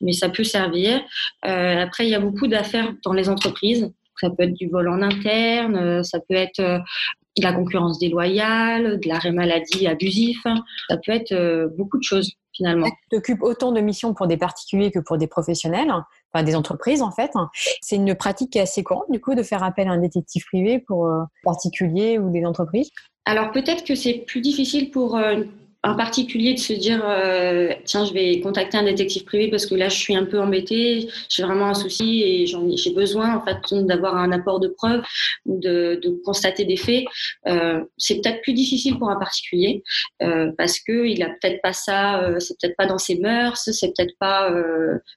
mais 0.00 0.12
ça 0.12 0.28
peut 0.28 0.44
servir. 0.44 1.00
Euh, 1.44 1.82
après, 1.82 2.06
il 2.06 2.10
y 2.10 2.14
a 2.14 2.20
beaucoup 2.20 2.46
d'affaires 2.46 2.92
dans 3.04 3.12
les 3.12 3.28
entreprises. 3.28 3.90
Ça 4.20 4.30
peut 4.30 4.44
être 4.44 4.54
du 4.54 4.68
vol 4.68 4.88
en 4.88 5.00
interne, 5.02 5.76
euh, 5.76 6.02
ça 6.02 6.18
peut 6.20 6.34
être 6.34 6.60
de 6.60 7.42
la 7.42 7.52
concurrence 7.52 7.98
déloyale, 7.98 8.98
de 9.00 9.08
l'arrêt 9.08 9.32
maladie 9.32 9.86
abusif. 9.86 10.42
Ça 10.88 10.96
peut 11.04 11.12
être 11.12 11.70
beaucoup 11.76 11.98
de 11.98 12.02
choses 12.02 12.32
finalement. 12.52 12.86
Tu 12.86 13.16
t'occupes 13.16 13.42
autant 13.42 13.72
de 13.72 13.80
missions 13.80 14.14
pour 14.14 14.26
des 14.26 14.36
particuliers 14.36 14.90
que 14.90 14.98
pour 14.98 15.18
des 15.18 15.28
professionnels, 15.28 15.92
enfin 16.32 16.44
des 16.44 16.54
entreprises 16.54 17.02
en 17.02 17.10
fait. 17.10 17.32
C'est 17.80 17.96
une 17.96 18.14
pratique 18.14 18.50
qui 18.50 18.58
est 18.58 18.62
assez 18.62 18.82
courante 18.82 19.10
du 19.10 19.20
coup 19.20 19.34
de 19.34 19.42
faire 19.42 19.62
appel 19.62 19.88
à 19.88 19.92
un 19.92 19.98
détective 19.98 20.44
privé 20.46 20.78
pour 20.78 21.10
particuliers 21.42 22.18
ou 22.18 22.30
des 22.30 22.44
entreprises. 22.44 22.90
Alors 23.28 23.50
peut-être 23.50 23.84
que 23.84 23.94
c'est 23.94 24.24
plus 24.26 24.40
difficile 24.40 24.90
pour 24.90 25.14
euh, 25.14 25.44
un 25.84 25.94
particulier 25.94 26.54
de 26.54 26.58
se 26.58 26.72
dire 26.72 27.02
euh, 27.08 27.72
tiens 27.84 28.04
je 28.04 28.12
vais 28.12 28.40
contacter 28.40 28.76
un 28.76 28.82
détective 28.82 29.24
privé 29.24 29.48
parce 29.48 29.64
que 29.64 29.76
là 29.76 29.88
je 29.88 29.96
suis 29.96 30.16
un 30.16 30.24
peu 30.24 30.40
embêtée, 30.40 31.08
j'ai 31.28 31.42
vraiment 31.44 31.66
un 31.66 31.74
souci 31.74 32.22
et 32.22 32.46
j'ai 32.46 32.90
besoin 32.92 33.36
en 33.36 33.44
fait 33.44 33.56
d'avoir 33.86 34.16
un 34.16 34.32
apport 34.32 34.58
de 34.58 34.68
preuves 34.68 35.02
ou 35.46 35.60
de, 35.60 36.00
constater 36.24 36.64
des 36.64 36.76
faits. 36.76 37.04
Euh, 37.46 37.80
c'est 37.96 38.20
peut-être 38.20 38.42
plus 38.42 38.54
difficile 38.54 38.98
pour 38.98 39.08
un 39.10 39.18
particulier 39.18 39.82
parce 40.18 40.80
que 40.80 41.06
il 41.06 41.22
a 41.22 41.28
peut-être 41.28 41.62
pas 41.62 41.72
ça, 41.72 42.28
c'est 42.40 42.58
peut-être 42.60 42.76
pas 42.76 42.86
dans 42.86 42.98
ses 42.98 43.18
mœurs, 43.18 43.68
c'est 43.72 43.92
peut-être 43.96 44.14
pas 44.18 44.52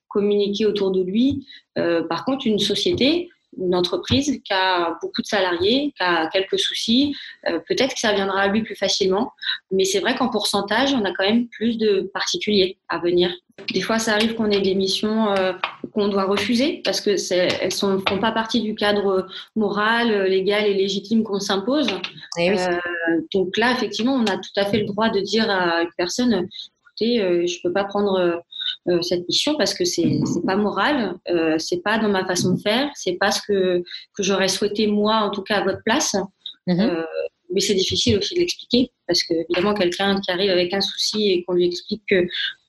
communiqué 0.08 0.66
autour 0.66 0.92
de 0.92 1.02
lui. 1.02 1.46
par 1.76 2.24
contre 2.26 2.46
une 2.46 2.60
société 2.60 3.30
une 3.58 3.76
entreprise 3.76 4.42
qui 4.44 4.54
a 4.54 4.98
beaucoup 5.02 5.22
de 5.22 5.28
salariés, 5.28 5.94
qui 5.98 6.04
a 6.04 6.28
quelques 6.28 6.60
soucis, 6.60 7.16
euh, 7.48 7.60
peut-être 7.68 7.94
que 7.94 8.00
ça 8.00 8.14
viendra 8.14 8.42
à 8.42 8.48
lui 8.48 8.64
plus 8.64 8.76
facilement. 8.76 9.32
Mais 9.72 9.84
c'est 9.84 10.00
vrai 10.00 10.16
qu'en 10.16 10.30
pourcentage, 10.30 10.94
on 10.94 11.04
a 11.04 11.12
quand 11.14 11.26
même 11.26 11.48
plus 11.48 11.78
de 11.78 12.10
particuliers 12.14 12.78
à 12.88 13.00
venir. 13.00 13.32
Des 13.74 13.82
fois, 13.82 14.00
ça 14.00 14.14
arrive 14.14 14.36
qu'on 14.36 14.50
ait 14.50 14.62
des 14.62 14.74
missions 14.74 15.32
euh, 15.32 15.54
qu'on 15.94 16.08
doit 16.08 16.24
refuser 16.24 16.82
parce 16.84 17.02
que 17.02 17.12
elles 17.34 17.66
ne 17.66 17.98
font 18.08 18.20
pas 18.20 18.32
partie 18.32 18.62
du 18.62 18.74
cadre 18.74 19.28
moral, 19.56 20.24
légal 20.24 20.66
et 20.66 20.74
légitime 20.74 21.24
qu'on 21.24 21.40
s'impose. 21.40 21.88
Eh 22.40 22.52
euh, 22.52 22.78
donc 23.34 23.58
là, 23.58 23.72
effectivement, 23.74 24.14
on 24.14 24.26
a 24.26 24.38
tout 24.38 24.54
à 24.56 24.66
fait 24.66 24.80
le 24.80 24.86
droit 24.86 25.10
de 25.10 25.20
dire 25.20 25.50
à 25.50 25.82
une 25.82 25.92
personne, 25.98 26.48
écoutez, 26.84 27.18
je 27.48 27.58
ne 27.58 27.62
peux 27.62 27.74
pas 27.74 27.84
prendre 27.84 28.42
euh, 28.88 29.02
cette 29.02 29.28
mission 29.28 29.56
parce 29.58 29.74
que 29.74 29.86
c'est 29.86 30.20
c'est 30.26 30.46
pas 30.46 30.56
moral, 30.56 31.16
euh, 31.30 31.58
c'est 31.58 31.82
pas 31.82 31.98
dans 32.00 32.10
ma 32.10 32.26
façon 32.26 32.56
de 32.56 32.62
faire, 32.62 32.90
c'est 32.96 33.14
pas 33.14 33.32
ce 33.32 33.42
que 33.48 33.84
que 34.16 34.24
j'aurais 34.24 34.48
souhaité 34.48 34.88
moi 34.88 35.18
en 35.18 35.30
tout 35.30 35.44
cas 35.44 35.58
à 35.58 35.64
votre 35.64 35.84
place. 35.84 36.16
Mhm. 36.68 36.80
Euh, 36.80 37.04
mais 37.54 37.60
c'est 37.60 37.74
difficile 37.74 38.18
aussi 38.18 38.36
de 38.36 38.40
l'expliquer 38.40 38.92
parce 39.08 39.24
que 39.24 39.34
évidemment 39.34 39.74
quelqu'un 39.74 40.20
qui 40.22 40.32
arrive 40.32 40.52
avec 40.52 40.74
un 40.74 40.82
souci 40.82 41.32
et 41.32 41.44
qu'on 41.44 41.54
lui 41.54 41.66
explique 41.66 42.04
que 42.10 42.26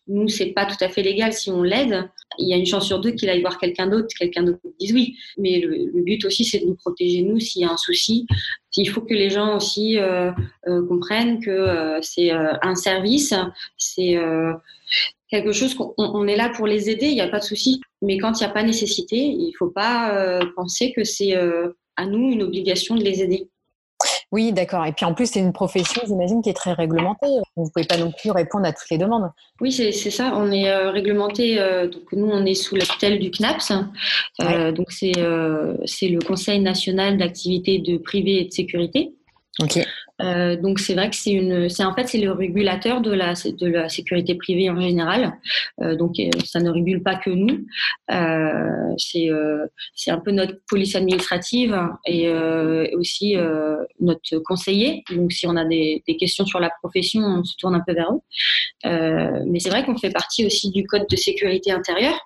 nous 0.08 0.28
c'est 0.28 0.46
pas 0.46 0.66
tout 0.66 0.82
à 0.84 0.88
fait 0.88 1.02
légal 1.02 1.32
si 1.32 1.50
on 1.50 1.62
l'aide, 1.62 2.08
il 2.38 2.48
y 2.48 2.54
a 2.54 2.56
une 2.56 2.66
chance 2.66 2.86
sur 2.86 3.00
deux 3.00 3.12
qu'il 3.12 3.28
aille 3.28 3.40
voir 3.40 3.58
quelqu'un 3.58 3.86
d'autre, 3.86 4.08
quelqu'un 4.18 4.42
d'autre 4.42 4.58
dise 4.80 4.92
oui. 4.92 5.16
Mais 5.38 5.60
le, 5.60 6.02
but 6.02 6.24
aussi 6.24 6.44
c'est 6.44 6.60
de 6.60 6.66
nous 6.66 6.74
protéger 6.74 7.22
nous 7.22 7.38
s'il 7.38 7.62
y 7.62 7.64
a 7.64 7.70
un 7.70 7.76
souci. 7.76 8.26
Il 8.76 8.88
faut 8.88 9.02
que 9.02 9.14
les 9.14 9.30
gens 9.30 9.56
aussi 9.56 9.98
euh, 9.98 10.32
euh 10.66 10.86
comprennent 10.86 11.40
que 11.40 11.50
euh, 11.50 12.00
c'est 12.02 12.30
un 12.30 12.74
service, 12.74 13.34
c'est 13.76 14.16
quelque 15.32 15.52
chose 15.52 15.74
qu'on 15.74 16.26
est 16.28 16.36
là 16.36 16.50
pour 16.50 16.66
les 16.66 16.90
aider, 16.90 17.06
il 17.06 17.14
n'y 17.14 17.22
a 17.22 17.28
pas 17.28 17.38
de 17.38 17.44
souci. 17.44 17.80
Mais 18.02 18.18
quand 18.18 18.38
il 18.38 18.44
n'y 18.44 18.50
a 18.50 18.52
pas 18.52 18.62
nécessité, 18.62 19.16
il 19.16 19.46
ne 19.46 19.56
faut 19.58 19.70
pas 19.70 20.14
euh, 20.14 20.40
penser 20.54 20.92
que 20.94 21.04
c'est 21.04 21.34
euh, 21.34 21.70
à 21.96 22.04
nous 22.04 22.30
une 22.30 22.42
obligation 22.42 22.96
de 22.96 23.02
les 23.02 23.22
aider. 23.22 23.48
Oui, 24.30 24.52
d'accord. 24.52 24.84
Et 24.84 24.92
puis 24.92 25.06
en 25.06 25.14
plus, 25.14 25.26
c'est 25.26 25.40
une 25.40 25.54
profession, 25.54 26.02
j'imagine, 26.06 26.42
qui 26.42 26.50
est 26.50 26.54
très 26.54 26.74
réglementée. 26.74 27.28
Vous 27.56 27.64
ne 27.64 27.70
pouvez 27.70 27.86
pas 27.86 27.96
non 27.96 28.12
plus 28.12 28.30
répondre 28.30 28.66
à 28.66 28.72
toutes 28.72 28.90
les 28.90 28.98
demandes. 28.98 29.30
Oui, 29.60 29.72
c'est 29.72 29.92
ça. 29.92 30.32
On 30.36 30.50
est 30.50 30.68
euh, 30.68 30.90
réglementé. 30.90 31.56
donc 31.56 32.12
nous, 32.12 32.28
on 32.30 32.44
est 32.44 32.54
sous 32.54 32.76
la 32.76 32.84
tutelle 32.84 33.18
du 33.18 33.30
CNAPS. 33.30 33.72
donc 34.74 34.92
c'est 34.92 35.12
le 35.14 36.18
Conseil 36.26 36.60
national 36.60 37.16
d'activité 37.16 37.78
de 37.78 37.96
privé 37.96 38.40
et 38.40 38.44
de 38.44 38.52
sécurité. 38.52 39.14
Ok. 39.60 39.78
Euh, 40.20 40.56
donc 40.56 40.78
c'est 40.78 40.94
vrai 40.94 41.10
que 41.10 41.16
c'est 41.16 41.84
en 41.84 41.94
fait 41.94 42.06
c'est 42.06 42.18
le 42.18 42.32
régulateur 42.32 43.00
de 43.00 43.10
la 43.12 43.34
sécurité 43.88 44.34
privée 44.34 44.70
en 44.70 44.80
général. 44.80 45.38
Euh, 45.80 45.96
donc 45.96 46.18
euh, 46.18 46.28
ça 46.44 46.60
ne 46.60 46.70
régule 46.70 47.02
pas 47.02 47.16
que 47.16 47.30
nous. 47.30 47.64
C'est 48.98 50.10
un 50.10 50.18
peu 50.18 50.30
notre 50.30 50.54
police 50.68 50.94
administrative 50.94 51.78
et 52.06 52.30
aussi 52.94 53.36
notre 54.00 54.38
conseiller. 54.38 55.02
Donc 55.10 55.32
si 55.32 55.46
on 55.46 55.56
a 55.56 55.64
des, 55.64 56.02
des, 56.06 56.16
questions 56.16 56.44
sur 56.44 56.60
la 56.60 56.70
profession, 56.82 57.22
on 57.22 57.44
se 57.44 57.56
tourne 57.56 57.74
un 57.74 57.82
peu 57.86 57.94
vers 57.94 58.10
eux. 58.12 58.20
mais 59.46 59.60
c'est 59.60 59.70
vrai 59.70 59.84
qu'on 59.84 59.96
fait 59.96 60.10
partie 60.10 60.44
aussi 60.44 60.70
du 60.70 60.86
code 60.86 61.06
de 61.10 61.16
sécurité 61.16 61.72
intérieure. 61.72 62.18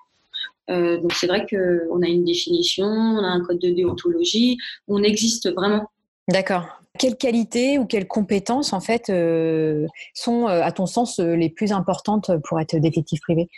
donc 0.69 1.13
c'est 1.13 1.27
vrai 1.27 1.45
qu'on 1.49 2.01
a 2.01 2.07
une 2.07 2.25
définition, 2.25 2.85
on 2.85 3.23
a 3.23 3.27
un 3.27 3.41
code 3.41 3.59
de 3.59 3.69
déontologie, 3.69 4.57
on 4.87 5.03
existe 5.03 5.49
vraiment. 5.53 5.89
D'accord. 6.27 6.81
Quelles 6.97 7.17
qualités 7.17 7.77
ou 7.77 7.85
quelles 7.85 8.07
compétences, 8.07 8.73
en 8.73 8.79
fait, 8.79 9.09
euh, 9.09 9.85
sont, 10.13 10.47
euh, 10.47 10.61
à 10.61 10.71
ton 10.71 10.85
sens, 10.85 11.19
euh, 11.19 11.35
les 11.35 11.49
plus 11.49 11.71
importantes 11.71 12.31
pour 12.43 12.59
être 12.59 12.77
détective 12.77 13.19
privé? 13.21 13.49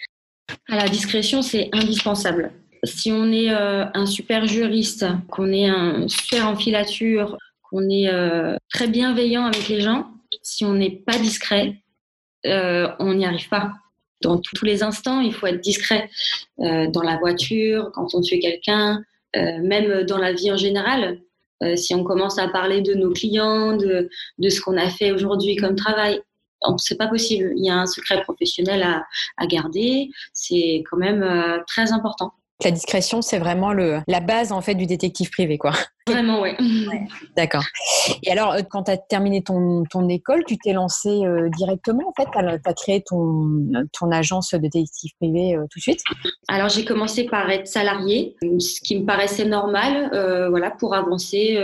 La 0.68 0.88
discrétion, 0.88 1.42
c'est 1.42 1.70
indispensable. 1.74 2.52
Si 2.84 3.12
on 3.12 3.32
est 3.32 3.50
un 3.50 4.06
super 4.06 4.48
juriste, 4.48 5.06
qu'on 5.30 5.52
est 5.52 5.68
un 5.68 6.08
super 6.08 6.48
en 6.48 6.56
filature, 6.56 7.38
qu'on 7.62 7.90
est 7.90 8.10
très 8.70 8.88
bienveillant 8.88 9.46
avec 9.46 9.68
les 9.68 9.82
gens, 9.82 10.08
si 10.42 10.64
on 10.64 10.74
n'est 10.74 10.90
pas 10.90 11.18
discret, 11.18 11.76
on 12.46 13.14
n'y 13.14 13.26
arrive 13.26 13.50
pas. 13.50 13.74
Dans 14.22 14.40
tous 14.40 14.64
les 14.64 14.82
instants, 14.82 15.20
il 15.20 15.34
faut 15.34 15.46
être 15.46 15.60
discret. 15.60 16.10
dans 16.58 17.04
la 17.04 17.18
voiture, 17.18 17.92
quand 17.94 18.16
on 18.16 18.22
tue 18.22 18.40
quelqu'un, 18.40 19.04
même 19.36 20.04
dans 20.04 20.18
la 20.18 20.32
vie 20.32 20.50
en 20.50 20.58
général. 20.58 21.20
Euh, 21.64 21.76
si 21.76 21.94
on 21.94 22.04
commence 22.04 22.40
à 22.40 22.48
parler 22.48 22.82
de 22.82 22.94
nos 22.94 23.12
clients, 23.12 23.76
de, 23.76 24.10
de 24.38 24.50
ce 24.50 24.62
qu'on 24.62 24.78
a 24.78 24.90
fait 24.90 25.12
aujourd'hui 25.12 25.56
comme 25.56 25.76
travail, 25.76 26.22
c'est 26.78 26.98
pas 26.98 27.08
possible. 27.08 27.54
Il 27.56 27.66
y 27.66 27.70
a 27.70 27.78
un 27.78 27.86
secret 27.86 28.22
professionnel 28.22 28.84
à, 28.84 29.06
à 29.38 29.48
garder. 29.48 30.10
C'est 30.34 30.84
quand 30.90 30.98
même 30.98 31.24
euh, 31.24 31.60
très 31.68 31.92
important. 31.92 32.34
La 32.64 32.72
discrétion, 32.72 33.22
c'est 33.22 33.40
vraiment 33.40 33.72
le, 33.72 34.00
la 34.08 34.20
base 34.20 34.52
en 34.52 34.60
fait 34.60 34.76
du 34.76 34.86
détective 34.86 35.30
privé, 35.30 35.58
quoi. 35.58 35.72
Vraiment, 36.10 36.42
oui. 36.42 36.50
Ouais. 36.60 37.08
D'accord. 37.38 37.64
Et 38.24 38.32
alors, 38.32 38.52
euh, 38.52 38.62
quand 38.70 38.84
tu 38.84 38.92
as 38.92 38.98
terminé 38.98 39.42
ton, 39.42 39.84
ton 39.90 40.10
école, 40.10 40.44
tu 40.46 40.58
t'es 40.58 40.74
lancé 40.74 41.10
euh, 41.10 41.50
directement, 41.56 42.10
en 42.10 42.14
fait? 42.14 42.28
Tu 42.34 42.40
as, 42.40 42.74
créé 42.74 43.02
ton, 43.02 43.86
ton 43.98 44.12
agence 44.12 44.52
de 44.52 44.58
détective 44.58 45.12
privé 45.22 45.56
euh, 45.56 45.66
tout 45.70 45.80
de 45.80 45.84
suite? 45.84 46.02
Alors, 46.50 46.68
j'ai 46.68 46.84
commencé 46.84 47.26
par 47.26 47.50
être 47.50 47.68
salarié, 47.68 48.36
ce 48.42 48.82
qui 48.82 49.00
me 49.00 49.06
paraissait 49.06 49.46
normal, 49.46 50.10
euh, 50.14 50.50
voilà, 50.50 50.72
pour 50.72 50.94
avancer. 50.94 51.58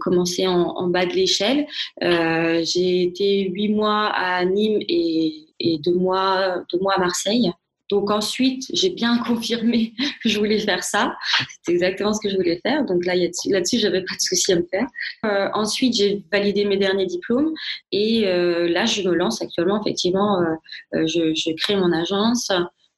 Commencer 0.00 0.46
en, 0.46 0.70
en, 0.70 0.88
bas 0.88 1.04
de 1.04 1.12
l'échelle. 1.12 1.66
j'ai 2.00 3.02
été 3.02 3.50
huit 3.50 3.68
mois 3.68 4.06
à 4.06 4.42
Nîmes 4.42 4.80
et, 4.88 5.48
et 5.60 5.78
deux 5.84 5.94
mois, 5.94 6.62
deux 6.72 6.78
mois 6.78 6.94
à 6.96 6.98
Marseille. 6.98 7.52
Donc 7.90 8.10
ensuite, 8.10 8.64
j'ai 8.72 8.90
bien 8.90 9.18
confirmé 9.26 9.94
que 10.22 10.28
je 10.28 10.38
voulais 10.38 10.58
faire 10.58 10.84
ça. 10.84 11.16
C'est 11.62 11.72
exactement 11.72 12.12
ce 12.12 12.20
que 12.20 12.30
je 12.30 12.36
voulais 12.36 12.60
faire. 12.62 12.84
Donc 12.84 13.04
là, 13.04 13.14
là-dessus, 13.14 13.78
j'avais 13.78 14.02
pas 14.02 14.14
de 14.14 14.20
souci 14.20 14.52
à 14.52 14.56
me 14.56 14.66
faire. 14.70 14.86
Euh, 15.24 15.48
ensuite, 15.54 15.94
j'ai 15.94 16.24
validé 16.32 16.64
mes 16.64 16.76
derniers 16.76 17.06
diplômes 17.06 17.52
et 17.92 18.26
euh, 18.26 18.68
là, 18.68 18.84
je 18.84 19.02
me 19.02 19.14
lance 19.14 19.42
actuellement. 19.42 19.80
Effectivement, 19.80 20.40
euh, 20.40 20.54
euh 20.94 21.06
je, 21.06 21.34
je, 21.34 21.54
crée 21.56 21.76
mon 21.76 21.92
agence 21.92 22.50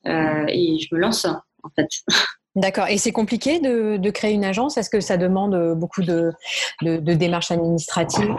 euh, 0.06 0.44
et 0.48 0.78
je 0.78 0.94
me 0.94 1.00
lance 1.00 1.26
en 1.26 1.70
fait. 1.74 1.88
D'accord. 2.56 2.86
Et 2.88 2.98
c'est 2.98 3.12
compliqué 3.12 3.60
de, 3.60 3.98
de, 3.98 4.10
créer 4.10 4.32
une 4.32 4.44
agence? 4.44 4.76
Est-ce 4.76 4.90
que 4.90 5.00
ça 5.00 5.16
demande 5.16 5.74
beaucoup 5.74 6.02
de, 6.02 6.32
de, 6.82 6.96
de 6.96 7.14
démarches 7.14 7.50
administratives, 7.50 8.34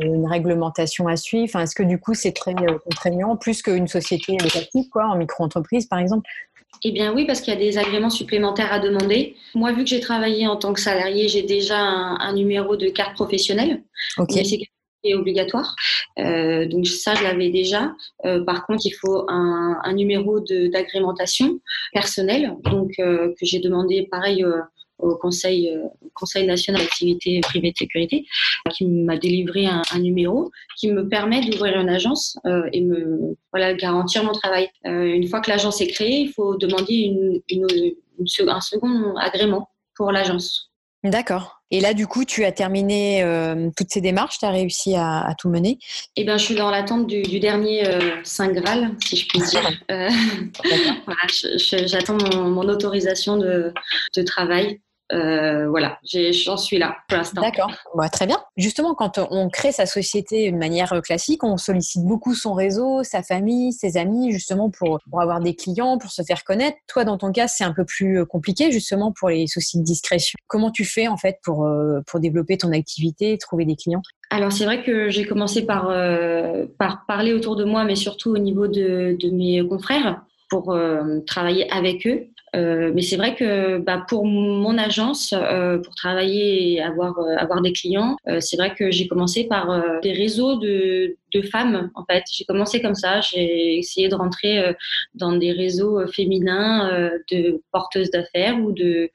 une 0.00 0.26
réglementation 0.26 1.08
à 1.08 1.16
suivre? 1.16 1.46
Enfin, 1.46 1.62
Est-ce 1.62 1.74
que 1.74 1.82
du 1.82 1.98
coup 1.98 2.14
c'est 2.14 2.32
très 2.32 2.52
euh, 2.54 2.78
contraignant, 2.84 3.36
plus 3.36 3.62
qu'une 3.62 3.88
société 3.88 4.36
locative, 4.38 4.88
quoi, 4.90 5.06
en 5.06 5.16
micro-entreprise 5.16 5.86
par 5.86 5.98
exemple? 5.98 6.28
Eh 6.84 6.92
bien 6.92 7.12
oui, 7.14 7.26
parce 7.26 7.40
qu'il 7.40 7.52
y 7.52 7.56
a 7.56 7.58
des 7.58 7.78
agréments 7.78 8.10
supplémentaires 8.10 8.72
à 8.72 8.78
demander. 8.78 9.36
Moi, 9.54 9.72
vu 9.72 9.84
que 9.84 9.90
j'ai 9.90 10.00
travaillé 10.00 10.46
en 10.46 10.56
tant 10.56 10.72
que 10.72 10.80
salarié, 10.80 11.28
j'ai 11.28 11.42
déjà 11.42 11.78
un, 11.78 12.18
un, 12.20 12.32
numéro 12.34 12.76
de 12.76 12.88
carte 12.88 13.14
professionnelle. 13.14 13.82
Okay 14.18 14.68
obligatoire. 15.12 15.76
Euh, 16.18 16.66
donc 16.66 16.86
ça, 16.86 17.14
je 17.14 17.22
l'avais 17.22 17.50
déjà. 17.50 17.92
Euh, 18.24 18.44
par 18.44 18.66
contre, 18.66 18.86
il 18.86 18.92
faut 18.92 19.26
un, 19.28 19.92
numéro 19.92 20.40
d'agrémentation 20.40 21.60
personnelle, 21.92 22.54
donc 22.64 22.92
euh, 22.98 23.28
que 23.38 23.46
j'ai 23.46 23.60
demandé 23.60 24.08
pareil 24.10 24.44
au 24.98 25.16
Conseil, 25.16 25.76
Conseil 26.14 26.46
national 26.46 26.82
d'activité 26.82 27.40
privée 27.42 27.72
de 27.72 27.76
sécurité, 27.76 28.26
qui 28.72 28.86
m'a 28.86 29.16
délivré 29.16 29.66
un, 29.66 29.82
numéro 29.98 30.50
qui 30.78 30.90
me 30.90 31.08
permet 31.08 31.42
d'ouvrir 31.42 31.78
une 31.78 31.88
agence 31.88 32.38
et 32.72 32.80
me 32.80 33.36
voilà 33.52 33.74
garantir 33.74 34.24
mon 34.24 34.32
travail. 34.32 34.68
une 34.84 35.26
fois 35.28 35.40
que 35.40 35.50
l'agence 35.50 35.80
est 35.80 35.88
créée, 35.88 36.20
il 36.20 36.32
faut 36.32 36.56
demander 36.56 36.94
une, 36.94 37.70
un 38.48 38.60
second 38.60 39.16
agrément 39.16 39.68
pour 39.96 40.10
l'agence. 40.10 40.73
D'accord. 41.04 41.60
Et 41.70 41.80
là, 41.80 41.92
du 41.92 42.06
coup, 42.06 42.24
tu 42.24 42.44
as 42.44 42.52
terminé 42.52 43.22
euh, 43.22 43.68
toutes 43.76 43.90
ces 43.90 44.00
démarches, 44.00 44.38
tu 44.38 44.46
as 44.46 44.50
réussi 44.50 44.96
à, 44.96 45.20
à, 45.20 45.34
tout 45.34 45.50
mener? 45.50 45.78
Eh 46.16 46.24
bien, 46.24 46.38
je 46.38 46.44
suis 46.44 46.54
dans 46.54 46.70
l'attente 46.70 47.06
du, 47.06 47.22
du, 47.22 47.40
dernier 47.40 47.86
euh, 47.86 48.22
Saint 48.24 48.48
Graal, 48.48 48.92
si 49.04 49.16
je 49.16 49.28
puis 49.28 49.40
dire. 49.40 49.70
Euh, 49.90 50.08
voilà, 51.04 51.86
j'attends 51.86 52.16
mon, 52.16 52.48
mon, 52.48 52.68
autorisation 52.68 53.36
de, 53.36 53.74
de 54.16 54.22
travail 54.22 54.80
euh, 55.14 55.68
voilà, 55.68 55.98
j'en 56.02 56.56
suis 56.56 56.78
là 56.78 56.96
pour 57.08 57.18
l'instant. 57.18 57.40
D'accord, 57.40 57.70
bah, 57.94 58.08
très 58.08 58.26
bien. 58.26 58.38
Justement, 58.56 58.94
quand 58.94 59.18
on 59.30 59.48
crée 59.48 59.72
sa 59.72 59.86
société 59.86 60.50
de 60.50 60.56
manière 60.56 60.92
euh, 60.92 61.00
classique, 61.00 61.44
on 61.44 61.56
sollicite 61.56 62.04
beaucoup 62.04 62.34
son 62.34 62.52
réseau, 62.52 63.02
sa 63.02 63.22
famille, 63.22 63.72
ses 63.72 63.96
amis, 63.96 64.32
justement 64.32 64.70
pour, 64.70 64.98
pour 65.10 65.20
avoir 65.20 65.40
des 65.40 65.54
clients, 65.54 65.98
pour 65.98 66.10
se 66.10 66.22
faire 66.22 66.44
connaître. 66.44 66.76
Toi, 66.88 67.04
dans 67.04 67.18
ton 67.18 67.32
cas, 67.32 67.48
c'est 67.48 67.64
un 67.64 67.72
peu 67.72 67.84
plus 67.84 68.20
euh, 68.20 68.24
compliqué, 68.24 68.72
justement, 68.72 69.12
pour 69.12 69.28
les 69.28 69.46
soucis 69.46 69.78
de 69.78 69.84
discrétion. 69.84 70.36
Comment 70.48 70.70
tu 70.70 70.84
fais, 70.84 71.08
en 71.08 71.16
fait, 71.16 71.38
pour, 71.42 71.66
pour 72.06 72.20
développer 72.20 72.58
ton 72.58 72.72
activité, 72.72 73.38
trouver 73.38 73.64
des 73.64 73.76
clients? 73.76 74.02
Alors 74.30 74.50
c'est 74.50 74.64
vrai 74.64 74.82
que 74.82 75.10
j'ai 75.10 75.26
commencé 75.26 75.64
par, 75.64 75.90
euh, 75.90 76.66
par 76.78 77.04
parler 77.06 77.32
autour 77.32 77.54
de 77.56 77.64
moi, 77.64 77.84
mais 77.84 77.94
surtout 77.94 78.30
au 78.30 78.38
niveau 78.38 78.66
de, 78.66 79.16
de 79.20 79.30
mes 79.30 79.66
confrères 79.68 80.22
pour 80.54 80.72
euh, 80.72 81.18
travailler 81.26 81.68
avec 81.72 82.06
eux. 82.06 82.28
Euh, 82.54 82.92
mais 82.94 83.02
c'est 83.02 83.16
vrai 83.16 83.34
que 83.34 83.78
bah, 83.78 84.06
pour 84.08 84.24
mon 84.24 84.78
agence, 84.78 85.34
euh, 85.36 85.78
pour 85.78 85.96
travailler 85.96 86.74
et 86.74 86.80
avoir, 86.80 87.14
avoir 87.38 87.60
des 87.60 87.72
clients, 87.72 88.16
c'est 88.38 88.56
vrai 88.56 88.72
que 88.72 88.92
j'ai 88.92 89.08
commencé 89.08 89.48
par 89.48 89.82
des 90.02 90.12
réseaux 90.12 90.56
de, 90.56 91.16
de 91.32 91.42
femmes. 91.42 91.90
En 91.96 92.04
fait, 92.04 92.22
j'ai 92.32 92.44
commencé 92.44 92.80
comme 92.80 92.94
ça. 92.94 93.20
J'ai 93.20 93.78
essayé 93.78 94.08
de 94.08 94.14
rentrer 94.14 94.76
dans 95.14 95.32
des 95.32 95.50
réseaux 95.50 96.06
féminins 96.06 97.10
de 97.32 97.60
porteuses 97.72 98.12
d'affaires 98.12 98.60
ou 98.60 98.70
de 98.70 99.10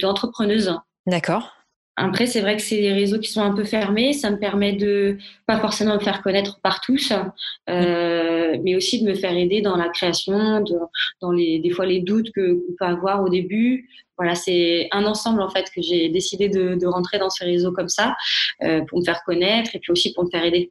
d'entrepreneuses 0.00 0.72
D'accord. 1.06 1.57
Après, 2.00 2.26
c'est 2.26 2.40
vrai 2.40 2.54
que 2.56 2.62
c'est 2.62 2.80
des 2.80 2.92
réseaux 2.92 3.18
qui 3.18 3.28
sont 3.28 3.42
un 3.42 3.52
peu 3.52 3.64
fermés. 3.64 4.12
Ça 4.12 4.30
me 4.30 4.38
permet 4.38 4.72
de 4.72 5.18
pas 5.46 5.58
forcément 5.58 5.94
me 5.94 5.98
faire 5.98 6.22
connaître 6.22 6.60
par 6.62 6.80
tous, 6.80 7.12
euh, 7.68 8.56
mais 8.62 8.76
aussi 8.76 9.02
de 9.02 9.10
me 9.10 9.14
faire 9.14 9.36
aider 9.36 9.62
dans 9.62 9.76
la 9.76 9.88
création, 9.88 10.62
dans 11.20 11.32
les, 11.32 11.58
des 11.58 11.70
fois 11.70 11.86
les 11.86 12.00
doutes 12.00 12.30
que 12.30 12.52
qu'on 12.52 12.74
peut 12.78 12.84
avoir 12.84 13.24
au 13.24 13.28
début. 13.28 13.88
Voilà, 14.16 14.36
c'est 14.36 14.88
un 14.92 15.06
ensemble 15.06 15.42
en 15.42 15.50
fait 15.50 15.64
que 15.74 15.82
j'ai 15.82 16.08
décidé 16.08 16.48
de, 16.48 16.76
de, 16.76 16.86
rentrer 16.86 17.18
dans 17.18 17.30
ces 17.30 17.44
réseaux 17.44 17.72
comme 17.72 17.88
ça 17.88 18.14
euh, 18.62 18.82
pour 18.82 19.00
me 19.00 19.04
faire 19.04 19.22
connaître 19.24 19.74
et 19.74 19.80
puis 19.80 19.90
aussi 19.90 20.12
pour 20.12 20.24
me 20.24 20.30
faire 20.30 20.44
aider. 20.44 20.70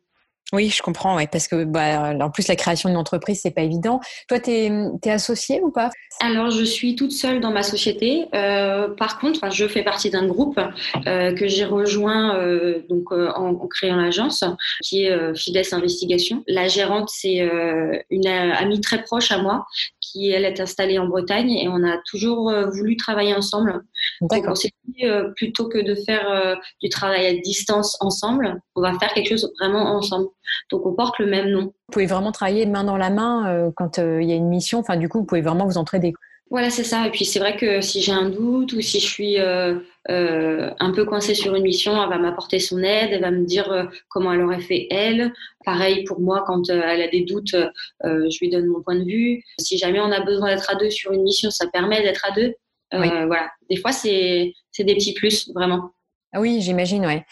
Oui, 0.54 0.70
je 0.70 0.82
comprends, 0.82 1.18
ouais, 1.18 1.27
parce 1.27 1.50
que 1.50 1.66
bah, 1.66 2.13
en 2.22 2.30
plus 2.30 2.48
la 2.48 2.56
création 2.56 2.88
d'une 2.88 2.98
entreprise, 2.98 3.42
c'est 3.44 3.51
pas 3.51 3.63
évident. 3.63 4.00
Toi, 4.30 4.39
tu 4.39 4.51
es, 4.51 5.10
associée 5.10 5.60
ou 5.62 5.72
pas? 5.72 5.89
Alors, 6.22 6.51
je 6.51 6.63
suis 6.63 6.96
toute 6.96 7.12
seule 7.12 7.42
dans 7.42 7.51
ma 7.51 7.63
société. 7.63 8.27
Euh, 8.34 8.88
par 8.88 9.20
contre, 9.20 9.51
je 9.51 9.68
fais 9.68 9.84
partie 9.84 10.10
d'un 10.10 10.25
groupe 10.25 10.60
euh, 11.06 11.34
que 11.34 11.48
j'ai 11.48 11.66
rejoint 11.66 12.38
euh, 12.38 12.80
donc 12.89 13.12
euh, 13.12 13.30
en, 13.36 13.50
en, 13.50 13.68
créant 13.68 13.98
l'agence, 13.98 14.46
qui 14.82 15.04
est 15.04 15.12
euh, 15.12 15.34
Fides 15.36 15.62
Investigation. 15.74 16.44
La 16.48 16.70
gérante, 16.70 17.10
c'est 17.12 17.42
euh, 17.42 18.00
une 18.10 18.27
amie 18.27 18.80
très 18.80 19.04
proche 19.04 19.32
à 19.32 19.39
moi, 19.39 19.66
qui 20.00 20.30
elle 20.30 20.46
est 20.46 20.62
installée 20.62 20.98
en 20.98 21.08
Bretagne, 21.08 21.51
et 21.51 21.68
on 21.68 21.84
a 21.84 21.98
toujours 22.10 22.54
voulu 22.72 22.96
travailler 22.96 23.36
ensemble. 23.36 23.84
Donc, 24.22 24.46
on 24.48 24.56
s'est 24.56 24.72
dit 24.86 25.06
plutôt 25.36 25.68
que 25.68 25.78
de 25.78 25.96
faire 25.96 26.58
du 26.82 26.90
travail 26.90 27.26
à 27.28 27.34
distance 27.42 27.98
ensemble, 28.00 28.60
on 28.76 28.82
va 28.82 28.98
faire 29.00 29.14
quelque 29.14 29.30
chose 29.30 29.52
vraiment 29.60 29.96
ensemble. 29.96 30.28
Donc 30.72 30.86
on 30.86 30.94
porte 30.94 31.20
le 31.20 31.28
même 31.28 31.50
nom. 31.50 31.66
Vous 31.66 31.92
pouvez 31.92 32.06
vraiment 32.06 32.32
travailler 32.32 32.66
main 32.66 32.84
dans 32.84 32.98
la 32.98 33.10
main 33.10 33.50
euh, 33.50 33.72
quand 33.76 34.00
euh, 34.00 34.22
il 34.22 34.30
y 34.30 34.32
a 34.32 34.36
une 34.36 34.50
mission. 34.50 34.80
Enfin, 34.80 34.98
du 34.98 35.10
coup, 35.10 35.20
vous 35.20 35.26
pouvez 35.26 35.42
vraiment 35.42 35.66
vous 35.66 35.78
entraider. 35.78 36.14
Voilà, 36.50 36.70
c'est 36.70 36.86
ça. 36.86 37.06
Et 37.06 37.12
puis 37.12 37.26
c'est 37.26 37.40
vrai 37.40 37.58
que 37.58 37.82
si 37.82 38.02
j'ai 38.02 38.14
un 38.14 38.30
doute 38.30 38.72
ou 38.72 38.80
si 38.80 39.02
je 39.02 39.06
suis 39.06 39.38
euh, 39.38 39.80
euh, 40.10 40.70
un 40.80 40.92
peu 40.92 41.04
coincée 41.04 41.36
sur 41.36 41.54
une 41.56 41.64
mission, 41.64 42.02
elle 42.02 42.10
va 42.10 42.18
m'apporter 42.18 42.60
son 42.60 42.78
aide, 42.78 43.10
elle 43.12 43.22
va 43.22 43.32
me 43.32 43.44
dire 43.44 43.70
euh, 43.70 43.84
comment 44.08 44.32
elle 44.32 44.42
aurait 44.42 44.62
fait 44.62 44.88
elle. 44.90 45.34
Pareil 45.66 46.06
pour 46.06 46.22
moi, 46.22 46.46
quand 46.48 46.70
elle 46.70 47.02
a 47.02 47.08
des 47.10 47.26
doutes, 47.26 47.56
je 48.04 48.40
lui 48.40 48.50
donne 48.50 48.68
mon 48.68 48.82
point 48.82 48.96
de 48.96 49.04
vue. 49.04 49.44
Si 49.60 49.78
jamais 49.78 50.00
on 50.00 50.12
a 50.12 50.22
besoin 50.22 50.56
d'être 50.56 50.70
à 50.70 50.76
deux 50.76 50.90
sur 50.90 51.12
une 51.12 51.24
mission, 51.24 51.52
ça 51.52 51.68
permet 51.68 52.02
d'être 52.02 52.26
à 52.26 52.32
deux. 52.32 52.54
Oui. 52.94 53.10
Voilà. 53.27 53.50
Des 53.70 53.77
fois, 53.77 53.91
c'est 53.91 54.53
des 54.79 54.96
petits 54.96 55.13
plus, 55.13 55.51
vraiment. 55.53 55.91
Ah 56.34 56.41
oui, 56.41 56.62
j'imagine, 56.62 57.06
ouais. 57.06 57.25